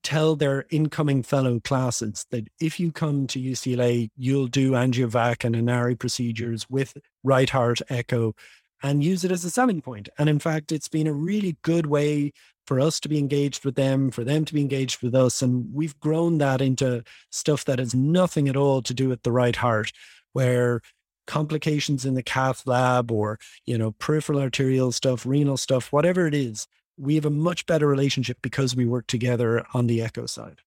tell 0.03 0.35
their 0.35 0.67
incoming 0.71 1.23
fellow 1.23 1.61
classes 1.61 2.27
that 2.31 2.49
if 2.61 2.81
you 2.81 2.91
come 2.91 3.27
to 3.27 3.39
UCLA, 3.39 4.11
you'll 4.17 4.47
do 4.47 4.73
angiovac 4.73 5.45
and 5.45 5.55
Inari 5.55 5.95
procedures 5.95 6.69
with 6.71 6.97
right 7.23 7.51
heart 7.51 7.81
echo 7.91 8.35
and 8.83 9.05
use 9.05 9.25
it 9.25 9.33
as 9.33 9.45
a 9.45 9.51
selling 9.51 9.81
point. 9.81 10.09
And 10.19 10.29
in 10.29 10.39
fact, 10.39 10.73
it's 10.73 10.89
been 10.89 11.07
a 11.07 11.13
really 11.13 11.57
good 11.63 11.87
way 11.87 12.33
for 12.67 12.81
us 12.81 13.01
to 13.01 13.09
be 13.09 13.19
engaged 13.19 13.65
with 13.65 13.75
them, 13.75 14.11
for 14.11 14.25
them 14.25 14.45
to 14.45 14.55
be 14.55 14.61
engaged 14.61 15.03
with 15.03 15.15
us. 15.15 15.43
And 15.43 15.73
we've 15.75 15.99
grown 16.01 16.39
that 16.39 16.61
into 16.61 17.03
stuff 17.31 17.65
that 17.65 17.79
has 17.79 17.95
nothing 17.95 18.49
at 18.49 18.57
all 18.57 18.83
to 18.83 18.95
do 18.95 19.09
with 19.09 19.23
the 19.23 19.33
right 19.33 19.57
heart, 19.57 19.93
where 20.33 20.81
complications 21.27 22.05
in 22.05 22.15
the 22.15 22.23
cath 22.23 22.67
lab 22.67 23.11
or, 23.11 23.39
you 23.67 23.77
know, 23.77 23.93
peripheral 23.93 24.41
arterial 24.41 24.93
stuff, 24.93 25.27
renal 25.27 25.57
stuff, 25.57 25.93
whatever 25.93 26.27
it 26.27 26.35
is, 26.35 26.67
we 26.97 27.15
have 27.15 27.25
a 27.25 27.31
much 27.31 27.67
better 27.67 27.87
relationship 27.87 28.39
because 28.43 28.77
we 28.77 28.85
work 28.85 29.07
together 29.07 29.65
on 29.73 29.87
the 29.87 30.03
echo 30.03 30.27
side. 30.27 30.61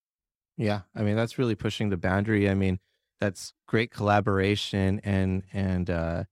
Yeah, 0.58 0.82
I 0.96 1.02
mean 1.04 1.16
that's 1.16 1.38
really 1.38 1.56
pushing 1.56 1.90
the 1.90 1.98
boundary. 1.98 2.50
I 2.50 2.54
mean 2.54 2.80
that's 3.20 3.54
great 3.68 3.92
collaboration 3.92 5.00
and 5.04 5.44
and 5.54 5.90
uh, 5.90 6.24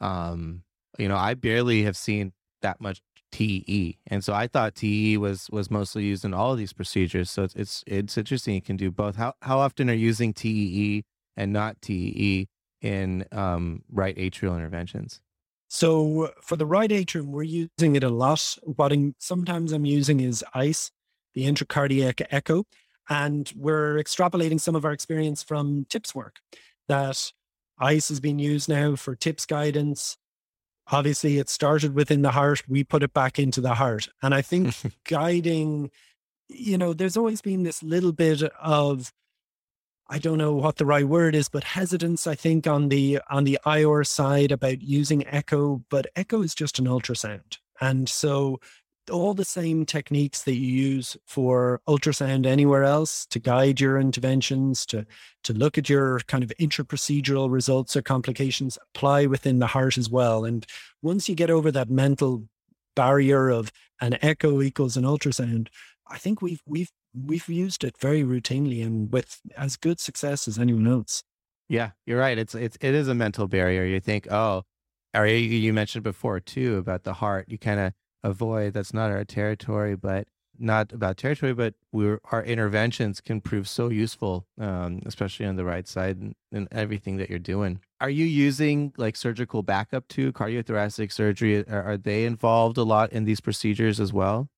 um, 0.00 0.62
you 0.98 1.08
know 1.08 1.16
I 1.16 1.34
barely 1.34 1.82
have 1.84 1.96
seen 1.96 2.32
that 2.62 2.80
much 2.80 3.00
TE, 3.32 3.98
and 4.06 4.24
so 4.24 4.32
I 4.32 4.46
thought 4.46 4.76
TE 4.76 5.16
was 5.18 5.48
was 5.50 5.70
mostly 5.70 6.04
used 6.04 6.24
in 6.24 6.34
all 6.34 6.52
of 6.52 6.58
these 6.58 6.72
procedures. 6.72 7.30
So 7.30 7.44
it's 7.44 7.54
it's 7.54 7.84
it's 7.86 8.18
interesting. 8.18 8.54
You 8.54 8.62
can 8.62 8.76
do 8.76 8.90
both. 8.90 9.16
How 9.16 9.34
how 9.42 9.58
often 9.58 9.90
are 9.90 9.94
you 9.94 10.06
using 10.06 10.32
TE 10.32 11.04
and 11.36 11.52
not 11.52 11.80
TE 11.82 12.48
in 12.80 13.24
um, 13.32 13.82
right 13.90 14.16
atrial 14.16 14.56
interventions? 14.56 15.20
So 15.68 16.32
for 16.42 16.56
the 16.56 16.66
right 16.66 16.90
atrium, 16.90 17.32
we're 17.32 17.42
using 17.42 17.96
it 17.96 18.04
a 18.04 18.08
lot. 18.08 18.56
What 18.62 18.92
I'm, 18.92 19.14
sometimes 19.18 19.72
I'm 19.72 19.84
using 19.84 20.20
is 20.20 20.44
ICE, 20.54 20.90
the 21.34 21.44
intracardiac 21.44 22.24
echo, 22.30 22.64
and 23.08 23.52
we're 23.56 23.96
extrapolating 23.96 24.60
some 24.60 24.76
of 24.76 24.84
our 24.84 24.92
experience 24.92 25.42
from 25.42 25.86
TIPS 25.88 26.14
work. 26.14 26.36
That 26.88 27.32
ICE 27.78 28.08
has 28.08 28.20
been 28.20 28.38
used 28.38 28.68
now 28.68 28.94
for 28.96 29.16
TIPS 29.16 29.44
guidance. 29.46 30.16
Obviously, 30.90 31.38
it 31.38 31.48
started 31.48 31.94
within 31.94 32.22
the 32.22 32.30
heart. 32.30 32.62
We 32.68 32.84
put 32.84 33.02
it 33.02 33.12
back 33.12 33.38
into 33.38 33.60
the 33.60 33.74
heart, 33.74 34.08
and 34.22 34.34
I 34.34 34.42
think 34.42 34.74
guiding, 35.04 35.90
you 36.48 36.78
know, 36.78 36.92
there's 36.92 37.16
always 37.16 37.40
been 37.40 37.64
this 37.64 37.82
little 37.82 38.12
bit 38.12 38.42
of 38.60 39.12
I 40.08 40.18
don't 40.18 40.38
know 40.38 40.52
what 40.52 40.76
the 40.76 40.86
right 40.86 41.06
word 41.06 41.34
is, 41.34 41.48
but 41.48 41.64
hesitance, 41.64 42.26
I 42.26 42.36
think, 42.36 42.66
on 42.66 42.88
the 42.88 43.20
on 43.28 43.44
the 43.44 43.58
IR 43.66 44.04
side 44.04 44.52
about 44.52 44.82
using 44.82 45.26
echo, 45.26 45.82
but 45.90 46.06
echo 46.14 46.42
is 46.42 46.54
just 46.54 46.78
an 46.78 46.86
ultrasound. 46.86 47.58
And 47.80 48.08
so 48.08 48.60
all 49.10 49.34
the 49.34 49.44
same 49.44 49.86
techniques 49.86 50.42
that 50.44 50.56
you 50.56 50.66
use 50.66 51.16
for 51.26 51.80
ultrasound 51.88 52.46
anywhere 52.46 52.84
else 52.84 53.26
to 53.26 53.38
guide 53.38 53.80
your 53.80 53.98
interventions, 53.98 54.86
to 54.86 55.06
to 55.44 55.52
look 55.52 55.78
at 55.78 55.88
your 55.88 56.20
kind 56.20 56.42
of 56.42 56.52
intraprocedural 56.60 57.50
results 57.50 57.96
or 57.96 58.02
complications 58.02 58.78
apply 58.94 59.26
within 59.26 59.58
the 59.58 59.66
heart 59.68 59.96
as 59.96 60.10
well. 60.10 60.44
And 60.44 60.66
once 61.02 61.28
you 61.28 61.34
get 61.34 61.50
over 61.50 61.70
that 61.72 61.90
mental 61.90 62.48
barrier 62.94 63.48
of 63.48 63.70
an 64.00 64.18
echo 64.22 64.60
equals 64.60 64.96
an 64.96 65.04
ultrasound, 65.04 65.68
I 66.08 66.18
think 66.18 66.42
we've 66.42 66.62
we've 66.66 66.90
we've 67.14 67.48
used 67.48 67.84
it 67.84 67.96
very 67.98 68.22
routinely 68.22 68.84
and 68.84 69.12
with 69.12 69.40
as 69.56 69.76
good 69.76 70.00
success 70.00 70.46
as 70.46 70.58
anyone 70.58 70.86
else. 70.86 71.22
Yeah, 71.68 71.90
you're 72.06 72.18
right. 72.18 72.38
It's 72.38 72.54
it's 72.54 72.76
it 72.80 72.94
is 72.94 73.08
a 73.08 73.14
mental 73.14 73.48
barrier. 73.48 73.84
You 73.84 74.00
think, 74.00 74.30
oh, 74.30 74.62
or 75.14 75.26
you 75.26 75.72
mentioned 75.72 76.04
before 76.04 76.40
too 76.40 76.76
about 76.76 77.04
the 77.04 77.14
heart. 77.14 77.46
You 77.48 77.58
kind 77.58 77.80
of 77.80 77.92
avoid 78.22 78.72
that's 78.72 78.94
not 78.94 79.10
our 79.10 79.24
territory, 79.24 79.96
but 79.96 80.26
not 80.58 80.92
about 80.92 81.16
territory, 81.16 81.52
but 81.52 81.74
we're, 81.92 82.20
our 82.32 82.42
interventions 82.42 83.20
can 83.20 83.40
prove 83.40 83.68
so 83.68 83.90
useful, 83.90 84.46
um, 84.58 85.00
especially 85.06 85.46
on 85.46 85.56
the 85.56 85.64
right 85.64 85.86
side 85.86 86.16
and, 86.18 86.34
and, 86.52 86.68
everything 86.72 87.16
that 87.18 87.28
you're 87.28 87.38
doing. 87.38 87.80
Are 88.00 88.10
you 88.10 88.24
using 88.24 88.92
like 88.96 89.16
surgical 89.16 89.62
backup 89.62 90.08
to 90.08 90.32
Cardiothoracic 90.32 91.12
surgery 91.12 91.66
are, 91.68 91.82
are 91.82 91.96
they 91.96 92.24
involved 92.24 92.78
a 92.78 92.82
lot 92.82 93.12
in 93.12 93.24
these 93.24 93.40
procedures 93.40 94.00
as 94.00 94.12
well? 94.12 94.48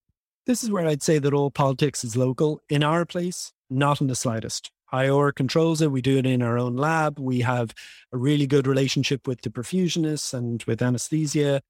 This 0.47 0.63
is 0.63 0.71
where 0.71 0.87
I'd 0.87 1.03
say 1.03 1.19
that 1.19 1.35
all 1.35 1.51
politics 1.51 2.05
is 2.05 2.17
local. 2.17 2.61
In 2.69 2.83
our 2.83 3.05
place, 3.05 3.53
not 3.69 4.01
in 4.01 4.07
the 4.07 4.15
slightest. 4.15 4.71
IR 4.93 5.33
controls 5.33 5.83
it. 5.83 5.93
We 5.93 6.01
do 6.01 6.17
it 6.17 6.27
in 6.27 6.43
our 6.43 6.59
own 6.59 6.77
lab. 6.77 7.19
We 7.19 7.41
have 7.41 7.75
a 8.13 8.17
really 8.17 8.47
good 8.47 8.67
relationship 8.67 9.27
with 9.27 9.43
the 9.43 9.51
perfusionists 9.51 10.33
and 10.33 10.63
with 10.65 10.81
anesthesia. 10.81 11.61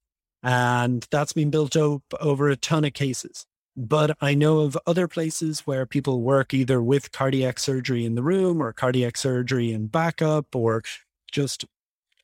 And 0.41 1.05
that's 1.11 1.33
been 1.33 1.49
built 1.49 1.75
up 1.75 2.03
over 2.19 2.49
a 2.49 2.55
ton 2.55 2.85
of 2.85 2.93
cases. 2.93 3.45
But 3.75 4.17
I 4.19 4.33
know 4.33 4.59
of 4.59 4.77
other 4.85 5.07
places 5.07 5.61
where 5.61 5.85
people 5.85 6.21
work 6.21 6.53
either 6.53 6.81
with 6.81 7.11
cardiac 7.11 7.59
surgery 7.59 8.05
in 8.05 8.15
the 8.15 8.23
room 8.23 8.61
or 8.61 8.73
cardiac 8.73 9.17
surgery 9.17 9.71
in 9.71 9.87
backup 9.87 10.55
or 10.55 10.83
just 11.31 11.65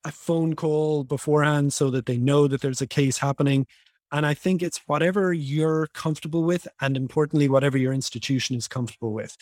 a 0.04 0.12
phone 0.12 0.56
call 0.56 1.04
beforehand 1.04 1.74
so 1.74 1.90
that 1.92 2.06
they 2.06 2.18
know 2.18 2.48
that 2.48 2.62
there's 2.62 2.82
a 2.82 2.88
case 2.88 3.20
happening. 3.20 3.68
And 4.12 4.26
I 4.26 4.34
think 4.34 4.62
it's 4.62 4.82
whatever 4.86 5.34
you're 5.34 5.88
comfortable 5.88 6.44
with, 6.44 6.68
and 6.80 6.96
importantly, 6.96 7.50
whatever 7.50 7.78
your 7.78 7.94
institution 7.94 8.56
is 8.56 8.68
comfortable 8.68 9.14
with 9.14 9.38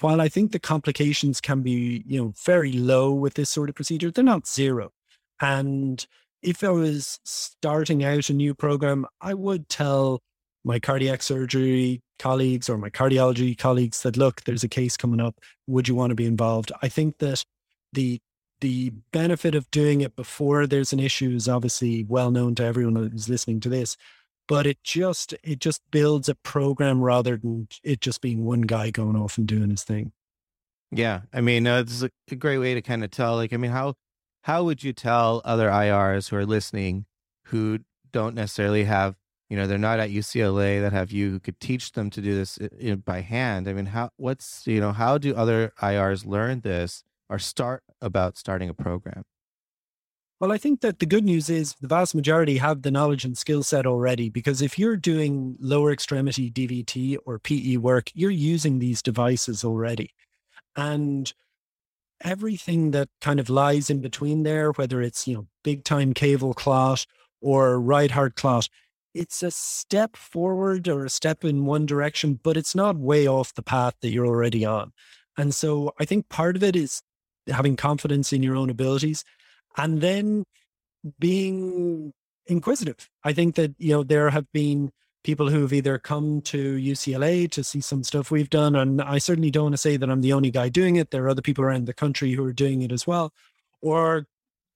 while 0.00 0.20
I 0.20 0.28
think 0.28 0.52
the 0.52 0.58
complications 0.58 1.40
can 1.40 1.62
be, 1.62 2.04
you 2.06 2.22
know, 2.22 2.34
very 2.44 2.72
low 2.72 3.12
with 3.12 3.34
this 3.34 3.50
sort 3.50 3.68
of 3.68 3.74
procedure, 3.74 4.10
they're 4.10 4.24
not 4.24 4.46
zero. 4.46 4.92
And 5.40 6.06
if 6.42 6.62
I 6.62 6.70
was 6.70 7.18
starting 7.24 8.04
out 8.04 8.30
a 8.30 8.32
new 8.32 8.54
program, 8.54 9.06
I 9.20 9.34
would 9.34 9.68
tell 9.68 10.20
my 10.64 10.78
cardiac 10.78 11.22
surgery 11.22 12.02
colleagues 12.18 12.68
or 12.68 12.78
my 12.78 12.90
cardiology 12.90 13.56
colleagues 13.56 14.02
that 14.02 14.16
look, 14.16 14.42
there's 14.44 14.64
a 14.64 14.68
case 14.68 14.96
coming 14.96 15.20
up. 15.20 15.36
Would 15.66 15.88
you 15.88 15.94
want 15.94 16.10
to 16.10 16.14
be 16.14 16.26
involved? 16.26 16.72
I 16.82 16.88
think 16.88 17.18
that 17.18 17.44
the 17.92 18.20
the 18.60 18.90
benefit 19.12 19.54
of 19.54 19.70
doing 19.70 20.00
it 20.00 20.16
before 20.16 20.66
there's 20.66 20.92
an 20.92 20.98
issue 20.98 21.30
is 21.30 21.48
obviously 21.48 22.04
well 22.04 22.30
known 22.30 22.54
to 22.56 22.64
everyone 22.64 22.96
who's 22.96 23.28
listening 23.28 23.60
to 23.60 23.68
this 23.68 23.96
but 24.48 24.66
it 24.66 24.82
just 24.82 25.34
it 25.44 25.60
just 25.60 25.80
builds 25.90 26.28
a 26.28 26.34
program 26.34 27.00
rather 27.00 27.36
than 27.36 27.68
it 27.84 28.00
just 28.00 28.20
being 28.20 28.44
one 28.44 28.62
guy 28.62 28.90
going 28.90 29.14
off 29.14 29.38
and 29.38 29.46
doing 29.46 29.70
his 29.70 29.84
thing 29.84 30.10
yeah 30.90 31.20
i 31.32 31.40
mean 31.40 31.66
uh, 31.66 31.82
is 31.86 32.02
a 32.02 32.10
great 32.36 32.58
way 32.58 32.74
to 32.74 32.82
kind 32.82 33.04
of 33.04 33.10
tell 33.10 33.36
like 33.36 33.52
i 33.52 33.56
mean 33.56 33.70
how 33.70 33.94
how 34.42 34.64
would 34.64 34.82
you 34.82 34.92
tell 34.92 35.42
other 35.44 35.68
irs 35.68 36.30
who 36.30 36.36
are 36.36 36.46
listening 36.46 37.06
who 37.44 37.78
don't 38.12 38.34
necessarily 38.34 38.84
have 38.84 39.16
you 39.48 39.56
know 39.56 39.66
they're 39.66 39.78
not 39.78 40.00
at 40.00 40.10
ucla 40.10 40.80
that 40.80 40.92
have 40.92 41.10
you 41.10 41.30
who 41.30 41.40
could 41.40 41.58
teach 41.60 41.92
them 41.92 42.10
to 42.10 42.20
do 42.20 42.34
this 42.34 42.58
uh, 42.58 42.96
by 42.96 43.20
hand 43.20 43.68
i 43.68 43.72
mean 43.72 43.86
how 43.86 44.10
what's 44.16 44.66
you 44.66 44.80
know 44.80 44.92
how 44.92 45.18
do 45.18 45.34
other 45.34 45.72
irs 45.80 46.26
learn 46.26 46.60
this 46.60 47.04
or 47.28 47.38
start 47.38 47.82
about 48.00 48.36
starting 48.36 48.68
a 48.68 48.74
program 48.74 49.24
well, 50.40 50.52
I 50.52 50.58
think 50.58 50.82
that 50.82 51.00
the 51.00 51.06
good 51.06 51.24
news 51.24 51.50
is 51.50 51.74
the 51.80 51.88
vast 51.88 52.14
majority 52.14 52.58
have 52.58 52.82
the 52.82 52.92
knowledge 52.92 53.24
and 53.24 53.36
skill 53.36 53.64
set 53.64 53.86
already 53.86 54.28
because 54.28 54.62
if 54.62 54.78
you're 54.78 54.96
doing 54.96 55.56
lower 55.58 55.90
extremity 55.90 56.48
DVT 56.48 57.16
or 57.26 57.40
PE 57.40 57.78
work, 57.78 58.10
you're 58.14 58.30
using 58.30 58.78
these 58.78 59.02
devices 59.02 59.64
already. 59.64 60.14
And 60.76 61.32
everything 62.22 62.90
that 62.92 63.08
kind 63.20 63.40
of 63.40 63.48
lies 63.48 63.90
in 63.90 64.00
between 64.00 64.42
there, 64.42 64.72
whether 64.72 65.00
it's, 65.00 65.26
you 65.26 65.34
know, 65.34 65.46
big 65.62 65.84
time 65.84 66.14
caval 66.14 66.54
clot 66.54 67.06
or 67.40 67.80
right 67.80 68.10
heart 68.10 68.34
clot, 68.34 68.68
it's 69.14 69.42
a 69.42 69.50
step 69.50 70.16
forward 70.16 70.88
or 70.88 71.04
a 71.04 71.10
step 71.10 71.44
in 71.44 71.64
one 71.64 71.86
direction, 71.86 72.38
but 72.42 72.56
it's 72.56 72.74
not 72.74 72.96
way 72.96 73.26
off 73.26 73.54
the 73.54 73.62
path 73.62 73.94
that 74.00 74.10
you're 74.10 74.26
already 74.26 74.64
on. 74.64 74.92
And 75.36 75.54
so 75.54 75.92
I 75.98 76.04
think 76.04 76.28
part 76.28 76.56
of 76.56 76.62
it 76.62 76.76
is 76.76 77.02
having 77.46 77.76
confidence 77.76 78.32
in 78.32 78.42
your 78.42 78.56
own 78.56 78.70
abilities 78.70 79.24
and 79.76 80.00
then 80.00 80.44
being 81.18 82.12
inquisitive. 82.46 83.08
I 83.24 83.32
think 83.32 83.54
that, 83.54 83.74
you 83.78 83.92
know, 83.92 84.02
there 84.02 84.30
have 84.30 84.50
been 84.52 84.90
people 85.24 85.48
who've 85.48 85.72
either 85.72 85.98
come 85.98 86.40
to 86.40 86.76
UCLA 86.76 87.50
to 87.50 87.64
see 87.64 87.80
some 87.80 88.04
stuff 88.04 88.30
we've 88.30 88.50
done. 88.50 88.76
And 88.76 89.02
I 89.02 89.18
certainly 89.18 89.50
don't 89.50 89.64
want 89.64 89.74
to 89.74 89.78
say 89.78 89.96
that 89.96 90.10
I'm 90.10 90.20
the 90.20 90.32
only 90.32 90.50
guy 90.50 90.68
doing 90.68 90.96
it. 90.96 91.10
There 91.10 91.24
are 91.24 91.28
other 91.28 91.42
people 91.42 91.64
around 91.64 91.86
the 91.86 91.94
country 91.94 92.32
who 92.32 92.44
are 92.44 92.52
doing 92.52 92.82
it 92.82 92.92
as 92.92 93.06
well, 93.06 93.32
or 93.82 94.26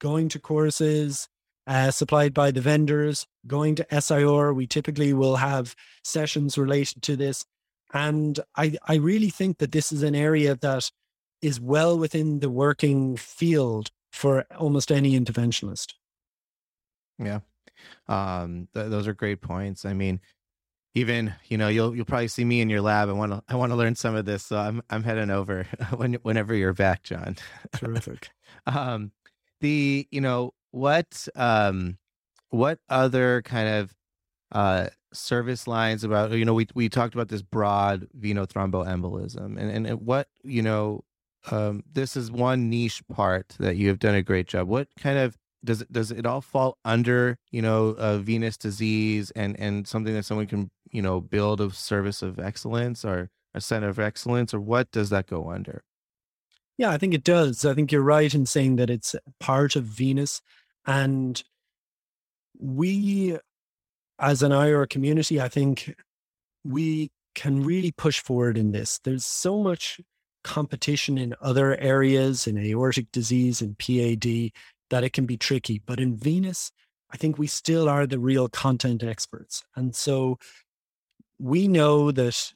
going 0.01 0.29
to 0.31 0.39
courses 0.39 1.29
uh, 1.67 1.91
supplied 1.91 2.35
by 2.35 2.51
the 2.51 2.61
vendors, 2.61 3.27
going 3.47 3.77
to 3.77 4.01
SIR. 4.01 4.53
We 4.53 4.67
typically 4.67 5.13
will 5.13 5.37
have 5.37 5.77
sessions 6.03 6.59
related 6.59 7.03
to 7.03 7.17
this. 7.17 7.45
And 7.95 8.41
I, 8.57 8.77
I 8.89 8.97
really 8.97 9.31
think 9.31 9.59
that 9.59 9.73
this 9.73 9.93
is 9.93 10.03
an 10.03 10.15
area 10.15 10.57
that 10.57 10.91
is 11.41 11.61
well 11.61 11.99
within 11.99 12.41
the 12.41 12.51
working 12.51 13.17
field 13.17 13.91
for 14.13 14.45
almost 14.59 14.91
any 14.91 15.19
interventionist. 15.19 15.95
Yeah. 17.19 17.41
Um, 18.09 18.69
th- 18.75 18.91
those 18.91 19.07
are 19.09 19.15
great 19.15 19.41
points. 19.41 19.85
I 19.85 19.93
mean, 19.93 20.21
even 20.95 21.35
you 21.49 21.57
know 21.57 21.69
you'll 21.69 21.95
you'll 21.97 22.05
probably 22.05 22.29
see 22.29 22.45
me 22.45 22.61
in 22.61 22.69
your 22.69 22.81
lab. 22.81 23.09
I 23.09 23.13
want 23.13 23.33
to 23.33 23.43
I 23.49 23.57
want 23.57 23.73
to 23.73 23.77
learn 23.77 23.95
some 23.95 24.15
of 24.15 24.25
this, 24.25 24.45
so 24.45 24.59
I'm 24.59 24.83
I'm 24.91 25.03
heading 25.03 25.31
over 25.31 25.65
when 25.97 26.15
whenever 26.15 26.55
you're 26.55 26.75
back, 26.75 27.03
John. 27.03 27.37
Terrific. 27.75 28.31
um, 28.67 29.13
the 29.61 30.07
you 30.11 30.21
know 30.21 30.53
what 30.71 31.29
um 31.35 31.99
what 32.51 32.79
other 32.89 33.43
kind 33.43 33.69
of 33.69 33.95
uh 34.53 34.89
service 35.13 35.67
lines 35.67 36.05
about 36.05 36.33
you 36.33 36.45
know 36.45 36.55
we 36.55 36.67
we 36.75 36.89
talked 36.89 37.15
about 37.15 37.29
this 37.29 37.43
broad 37.43 38.07
venothromboembolism 38.19 39.59
and 39.59 39.87
and 39.87 40.01
what 40.01 40.29
you 40.43 40.63
know 40.63 41.05
um, 41.51 41.83
this 41.93 42.17
is 42.17 42.31
one 42.31 42.71
niche 42.71 43.03
part 43.09 43.57
that 43.59 43.77
you 43.77 43.89
have 43.89 43.99
done 43.99 44.15
a 44.15 44.23
great 44.23 44.47
job. 44.47 44.69
What 44.69 44.89
kind 44.99 45.19
of 45.19 45.37
does 45.65 45.83
it 45.83 45.93
does 45.93 46.11
it 46.11 46.27
all 46.27 46.41
fall 46.41 46.79
under 46.85 47.39
you 47.51 47.63
know 47.63 47.89
a 47.99 48.19
venous 48.19 48.57
disease 48.57 49.31
and 49.33 49.59
and 49.59 49.87
something 49.87 50.15
that 50.15 50.25
someone 50.25 50.47
can 50.47 50.71
you 50.91 51.03
know 51.03 51.21
build 51.21 51.61
a 51.61 51.71
service 51.71 52.23
of 52.23 52.39
excellence 52.39 53.05
or 53.05 53.31
a 53.55 53.61
center 53.61 53.89
of 53.89 53.99
excellence 53.99 54.55
or 54.55 54.61
what 54.61 54.91
does 54.91 55.11
that 55.11 55.27
go 55.27 55.51
under? 55.51 55.83
Yeah, 56.79 56.91
I 56.91 56.99
think 56.99 57.15
it 57.15 57.25
does. 57.25 57.65
I 57.65 57.75
think 57.75 57.93
you're 57.93 58.03
right 58.03 58.33
in 58.35 58.47
saying 58.47 58.77
that 58.77 58.91
it's 58.91 59.15
part 59.39 59.77
of 59.77 59.85
venous, 59.85 60.41
and 60.87 61.43
we, 62.59 63.37
as 64.19 64.43
an 64.43 64.53
IR 64.53 64.87
community, 64.87 65.41
I 65.41 65.49
think 65.49 65.95
we 66.65 67.11
can 67.35 67.63
really 67.63 67.93
push 67.93 68.21
forward 68.21 68.57
in 68.57 68.73
this. 68.73 68.99
There's 69.05 69.25
so 69.25 69.63
much 69.63 70.01
competition 70.45 71.19
in 71.19 71.35
other 71.41 71.77
areas, 71.77 72.47
in 72.47 72.59
aortic 72.59 73.11
disease 73.13 73.61
and 73.61 73.79
PAD, 73.79 74.51
that 74.93 75.03
it 75.03 75.15
can 75.15 75.25
be 75.25 75.39
tricky. 75.39 75.81
But 75.85 75.99
in 75.99 76.17
venous, 76.17 76.71
I 77.11 77.17
think 77.17 77.39
we 77.39 77.47
still 77.47 77.89
are 77.89 78.07
the 78.07 78.19
real 78.19 78.47
content 78.49 79.03
experts. 79.03 79.65
And 79.75 79.97
so 79.97 80.39
we 81.39 81.67
know 81.67 82.13
that, 82.13 82.53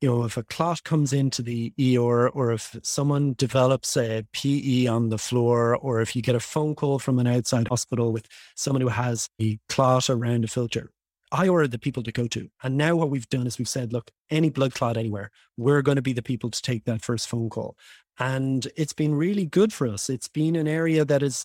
you 0.00 0.08
know, 0.08 0.24
if 0.24 0.38
a 0.38 0.44
clot 0.44 0.82
comes 0.82 1.12
into 1.12 1.42
the 1.42 1.74
EOR 1.78 2.30
or 2.34 2.52
if 2.52 2.74
someone 2.82 3.34
develops 3.36 3.98
a 3.98 4.24
PE 4.32 4.86
on 4.86 5.10
the 5.10 5.18
floor, 5.18 5.76
or 5.76 6.00
if 6.00 6.16
you 6.16 6.22
get 6.22 6.34
a 6.34 6.40
phone 6.40 6.74
call 6.74 6.98
from 6.98 7.18
an 7.18 7.26
outside 7.26 7.68
hospital 7.68 8.12
with 8.12 8.28
someone 8.56 8.80
who 8.80 8.88
has 8.88 9.28
a 9.38 9.58
clot 9.68 10.08
around 10.08 10.44
a 10.44 10.48
filter, 10.48 10.90
I 11.32 11.48
ordered 11.48 11.72
the 11.72 11.78
people 11.78 12.02
to 12.04 12.12
go 12.12 12.26
to. 12.28 12.48
And 12.62 12.78
now 12.78 12.96
what 12.96 13.10
we've 13.10 13.28
done 13.28 13.46
is 13.46 13.58
we've 13.58 13.68
said, 13.68 13.92
look, 13.92 14.10
any 14.30 14.48
blood 14.48 14.72
clot 14.72 14.96
anywhere, 14.96 15.30
we're 15.58 15.82
going 15.82 15.96
to 15.96 16.02
be 16.02 16.14
the 16.14 16.22
people 16.22 16.50
to 16.50 16.62
take 16.62 16.86
that 16.86 17.02
first 17.02 17.28
phone 17.28 17.50
call. 17.50 17.76
And 18.18 18.66
it's 18.76 18.92
been 18.92 19.14
really 19.14 19.44
good 19.44 19.72
for 19.72 19.86
us. 19.86 20.08
It's 20.08 20.28
been 20.28 20.56
an 20.56 20.68
area 20.68 21.04
that 21.04 21.20
has 21.20 21.44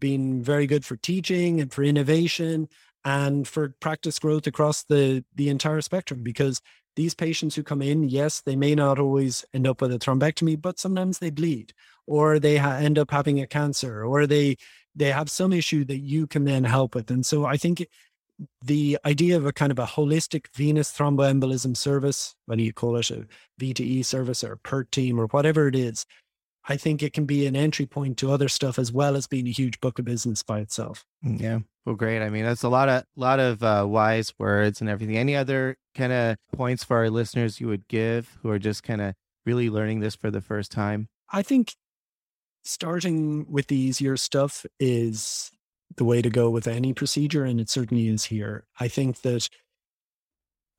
been 0.00 0.42
very 0.42 0.66
good 0.66 0.84
for 0.84 0.96
teaching 0.96 1.60
and 1.60 1.72
for 1.72 1.82
innovation 1.82 2.68
and 3.04 3.46
for 3.46 3.74
practice 3.80 4.18
growth 4.18 4.46
across 4.46 4.84
the 4.84 5.24
the 5.34 5.48
entire 5.48 5.80
spectrum 5.80 6.22
because 6.22 6.60
these 6.96 7.14
patients 7.14 7.54
who 7.54 7.62
come 7.62 7.82
in 7.82 8.04
yes 8.04 8.40
they 8.40 8.56
may 8.56 8.74
not 8.74 8.98
always 8.98 9.44
end 9.52 9.66
up 9.66 9.80
with 9.80 9.92
a 9.92 9.98
thrombectomy 9.98 10.60
but 10.60 10.78
sometimes 10.78 11.18
they 11.18 11.30
bleed 11.30 11.72
or 12.06 12.38
they 12.38 12.56
ha- 12.56 12.76
end 12.76 12.98
up 12.98 13.10
having 13.10 13.40
a 13.40 13.46
cancer 13.46 14.04
or 14.04 14.26
they 14.26 14.56
they 14.94 15.10
have 15.10 15.30
some 15.30 15.52
issue 15.52 15.84
that 15.84 15.98
you 15.98 16.26
can 16.26 16.44
then 16.44 16.62
help 16.62 16.94
with. 16.94 17.10
And 17.10 17.26
so 17.26 17.44
i 17.44 17.56
think 17.56 17.86
the 18.64 18.98
idea 19.04 19.36
of 19.36 19.46
a 19.46 19.52
kind 19.52 19.70
of 19.70 19.78
a 19.78 19.86
holistic 19.86 20.46
venous 20.54 20.90
thromboembolism 20.92 21.76
service, 21.76 22.34
whether 22.46 22.62
you 22.62 22.72
call 22.72 22.96
it 22.96 23.10
a 23.10 23.26
VTE 23.60 24.04
service 24.04 24.42
or 24.42 24.52
a 24.52 24.58
PERT 24.58 24.90
team 24.90 25.20
or 25.20 25.26
whatever 25.26 25.68
it 25.68 25.76
is, 25.76 26.04
I 26.66 26.76
think 26.76 27.02
it 27.02 27.12
can 27.12 27.26
be 27.26 27.46
an 27.46 27.56
entry 27.56 27.86
point 27.86 28.16
to 28.18 28.32
other 28.32 28.48
stuff 28.48 28.78
as 28.78 28.90
well 28.90 29.16
as 29.16 29.26
being 29.26 29.46
a 29.46 29.52
huge 29.52 29.80
book 29.80 29.98
of 29.98 30.06
business 30.06 30.42
by 30.42 30.60
itself. 30.60 31.04
Mm, 31.24 31.40
yeah. 31.40 31.58
Well, 31.84 31.94
great. 31.94 32.22
I 32.22 32.30
mean, 32.30 32.44
that's 32.44 32.62
a 32.62 32.68
lot 32.68 32.88
of 32.88 33.04
lot 33.16 33.38
of 33.38 33.62
uh, 33.62 33.84
wise 33.86 34.32
words 34.38 34.80
and 34.80 34.88
everything. 34.88 35.18
Any 35.18 35.36
other 35.36 35.76
kind 35.94 36.12
of 36.12 36.36
points 36.52 36.82
for 36.82 36.96
our 36.96 37.10
listeners 37.10 37.60
you 37.60 37.66
would 37.66 37.86
give 37.88 38.38
who 38.42 38.48
are 38.48 38.58
just 38.58 38.82
kind 38.82 39.02
of 39.02 39.14
really 39.44 39.68
learning 39.68 40.00
this 40.00 40.16
for 40.16 40.30
the 40.30 40.40
first 40.40 40.72
time? 40.72 41.08
I 41.30 41.42
think 41.42 41.74
starting 42.64 43.46
with 43.50 43.66
the 43.66 43.76
easier 43.76 44.16
stuff 44.16 44.64
is 44.80 45.50
the 45.96 46.04
way 46.04 46.22
to 46.22 46.30
go 46.30 46.48
with 46.48 46.66
any 46.66 46.94
procedure, 46.94 47.44
and 47.44 47.60
it 47.60 47.68
certainly 47.68 48.08
is 48.08 48.24
here. 48.24 48.64
I 48.80 48.88
think 48.88 49.20
that 49.20 49.48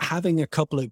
having 0.02 0.42
a 0.42 0.48
couple 0.48 0.80
of 0.80 0.90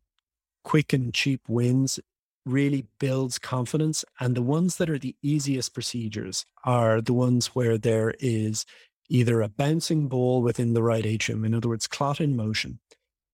quick 0.63 0.93
and 0.93 1.13
cheap 1.13 1.41
wins 1.47 1.99
really 2.45 2.85
builds 2.99 3.39
confidence. 3.39 4.03
And 4.19 4.35
the 4.35 4.41
ones 4.41 4.77
that 4.77 4.89
are 4.89 4.99
the 4.99 5.15
easiest 5.21 5.73
procedures 5.73 6.45
are 6.63 7.01
the 7.01 7.13
ones 7.13 7.47
where 7.47 7.77
there 7.77 8.13
is 8.19 8.65
either 9.09 9.41
a 9.41 9.49
bouncing 9.49 10.07
ball 10.07 10.41
within 10.41 10.73
the 10.73 10.83
right 10.83 11.05
atrium, 11.05 11.45
in 11.45 11.53
other 11.53 11.69
words, 11.69 11.87
clot 11.87 12.19
in 12.19 12.35
motion, 12.35 12.79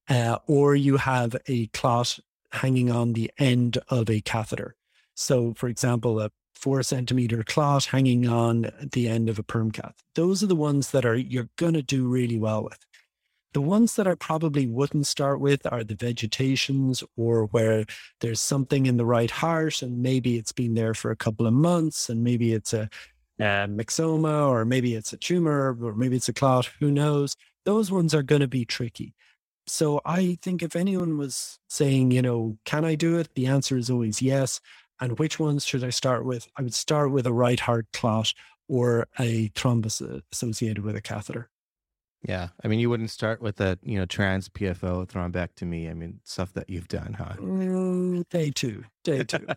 uh, 0.10 0.38
or 0.48 0.76
you 0.76 0.98
have 0.98 1.36
a 1.48 1.68
clot 1.68 2.20
hanging 2.52 2.92
on 2.92 3.14
the 3.14 3.32
end 3.38 3.78
of 3.90 4.10
a 4.10 4.22
catheter. 4.22 4.76
So, 5.16 5.54
for 5.54 5.68
example, 5.68 6.20
a 6.20 6.32
four 6.56 6.84
centimeter 6.84 7.44
clot 7.44 7.86
hanging 7.86 8.28
on 8.28 8.72
the 8.92 9.08
end 9.08 9.30
of 9.30 9.40
a 9.40 9.44
perm 9.44 9.72
cath. 9.72 9.96
Those 10.16 10.44
are 10.44 10.48
the 10.48 10.56
ones 10.56 10.92
that 10.92 11.06
are 11.06 11.16
you're 11.16 11.50
going 11.56 11.74
to 11.74 11.82
do 11.82 12.08
really 12.08 12.38
well 12.38 12.64
with. 12.64 12.86
The 13.54 13.62
ones 13.62 13.96
that 13.96 14.08
I 14.08 14.14
probably 14.14 14.68
wouldn't 14.68 15.08
start 15.08 15.40
with 15.40 15.66
are 15.72 15.84
the 15.84 15.96
vegetations 15.96 17.04
or 17.18 17.46
where 17.46 17.86
there's 18.22 18.40
something 18.40 18.86
in 18.86 18.98
the 18.98 19.06
right 19.06 19.32
heart 19.32 19.82
and 19.82 20.04
maybe 20.04 20.38
it's 20.38 20.52
been 20.52 20.76
there 20.76 20.94
for 20.94 21.10
a 21.10 21.16
couple 21.16 21.48
of 21.48 21.54
months 21.54 22.10
and 22.10 22.24
maybe 22.24 22.54
it's 22.54 22.74
a, 22.74 22.90
a 23.40 23.68
myxoma 23.68 24.48
or 24.48 24.66
maybe 24.66 24.94
it's 24.94 25.14
a 25.14 25.18
tumor 25.18 25.76
or 25.82 25.96
maybe 25.96 26.16
it's 26.16 26.30
a 26.30 26.34
clot, 26.34 26.70
who 26.80 26.92
knows. 26.92 27.36
Those 27.66 27.92
ones 27.92 28.14
are 28.14 28.24
going 28.24 28.42
to 28.42 28.48
be 28.48 28.66
tricky. 28.66 29.16
So 29.66 30.02
I 30.06 30.38
think 30.42 30.62
if 30.62 30.76
anyone 30.76 31.18
was 31.18 31.60
saying, 31.70 32.12
you 32.12 32.22
know, 32.22 32.58
can 32.66 32.86
I 32.86 32.96
do 32.96 33.18
it? 33.18 33.30
The 33.36 33.48
answer 33.48 33.78
is 33.78 33.90
always 33.90 34.22
yes. 34.22 34.60
And 35.00 35.18
which 35.18 35.40
ones 35.40 35.66
should 35.66 35.84
I 35.84 35.92
start 35.92 36.26
with? 36.26 36.48
I 36.56 36.62
would 36.62 36.74
start 36.74 37.12
with 37.12 37.26
a 37.26 37.34
right 37.34 37.60
heart 37.60 37.88
clot 37.94 38.34
or 38.68 39.08
a 39.20 39.50
thrombus 39.50 40.02
uh, 40.02 40.22
associated 40.32 40.84
with 40.84 40.96
a 40.96 41.02
catheter. 41.02 41.50
Yeah, 42.28 42.50
I 42.64 42.68
mean, 42.68 42.80
you 42.80 42.90
wouldn't 42.90 43.12
start 43.12 43.42
with 43.42 43.62
a 43.62 43.80
you 43.82 43.98
know 43.98 44.06
trans 44.06 44.50
PFO 44.50 45.08
thrombectomy. 45.08 45.90
I 45.90 45.94
mean, 45.94 46.20
stuff 46.24 46.54
that 46.54 46.70
you've 46.70 46.88
done, 46.90 47.14
huh? 47.14 47.36
Mm, 47.38 48.28
day 48.30 48.52
two, 48.52 48.84
day 49.04 49.24
two. 49.24 49.48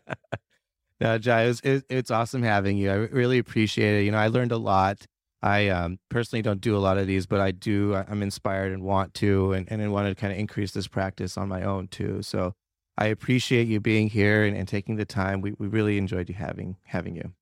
no, 1.01 1.19
Jai, 1.19 1.45
it's, 1.45 1.61
it, 1.61 1.85
it's 1.89 2.11
awesome 2.11 2.43
having 2.43 2.77
you. 2.77 2.91
I 2.91 2.95
really 2.95 3.39
appreciate 3.39 4.01
it. 4.01 4.05
You 4.05 4.13
know, 4.13 4.19
I 4.19 4.29
learned 4.29 4.53
a 4.53 4.59
lot. 4.59 5.07
I 5.43 5.69
um, 5.71 5.99
personally 6.09 6.43
don't 6.43 6.61
do 6.61 6.77
a 6.77 6.79
lot 6.79 6.99
of 6.99 7.09
these, 7.09 7.27
but 7.27 7.41
I 7.41 7.51
do. 7.51 7.97
I'm 7.97 8.23
inspired 8.23 8.73
and 8.73 8.85
want 8.85 9.13
to, 9.15 9.53
and 9.55 9.67
and 9.71 9.93
want 9.93 10.09
to 10.09 10.15
kind 10.15 10.33
of 10.33 10.39
increase 10.39 10.71
this 10.71 10.87
practice 10.87 11.37
on 11.37 11.49
my 11.49 11.63
own 11.65 11.89
too. 11.89 12.23
So 12.23 12.55
I 12.97 13.07
appreciate 13.07 13.67
you 13.67 13.81
being 13.81 14.09
here 14.09 14.45
and, 14.45 14.57
and 14.57 14.69
taking 14.69 14.97
the 14.97 15.05
time. 15.05 15.41
We 15.41 15.55
we 15.59 15.67
really 15.67 15.99
enjoyed 15.99 16.29
you 16.29 16.37
having 16.37 16.77
having 16.85 17.17
you. 17.17 17.33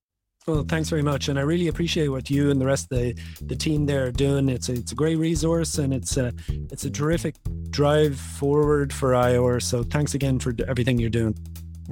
Well, 0.47 0.65
thanks 0.67 0.89
very 0.89 1.03
much, 1.03 1.29
and 1.29 1.39
I 1.39 1.43
really 1.43 1.69
appreciate 1.69 2.09
what 2.09 2.31
you 2.31 2.51
and 2.51 2.61
the 2.61 2.67
rest 2.67 2.91
of 2.91 2.99
the, 2.99 3.15
the 3.43 3.55
team 3.55 3.87
there 3.87 4.07
are 4.07 4.11
doing. 4.11 4.49
It's 4.49 4.69
a, 4.69 4.73
it's 4.73 4.93
a 4.93 4.95
great 4.95 5.17
resource, 5.17 5.79
and 5.79 5.93
it's 5.93 6.17
a 6.17 6.33
it's 6.49 6.85
a 6.85 6.91
terrific 6.91 7.37
drive 7.69 8.19
forward 8.19 8.93
for 8.93 9.15
IR. 9.15 9.61
So 9.61 9.83
thanks 9.83 10.15
again 10.15 10.39
for 10.39 10.55
everything 10.67 10.99
you're 10.99 11.11
doing. 11.11 11.37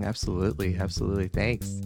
Absolutely, 0.03 0.77
absolutely. 0.79 1.29
Thanks. 1.29 1.81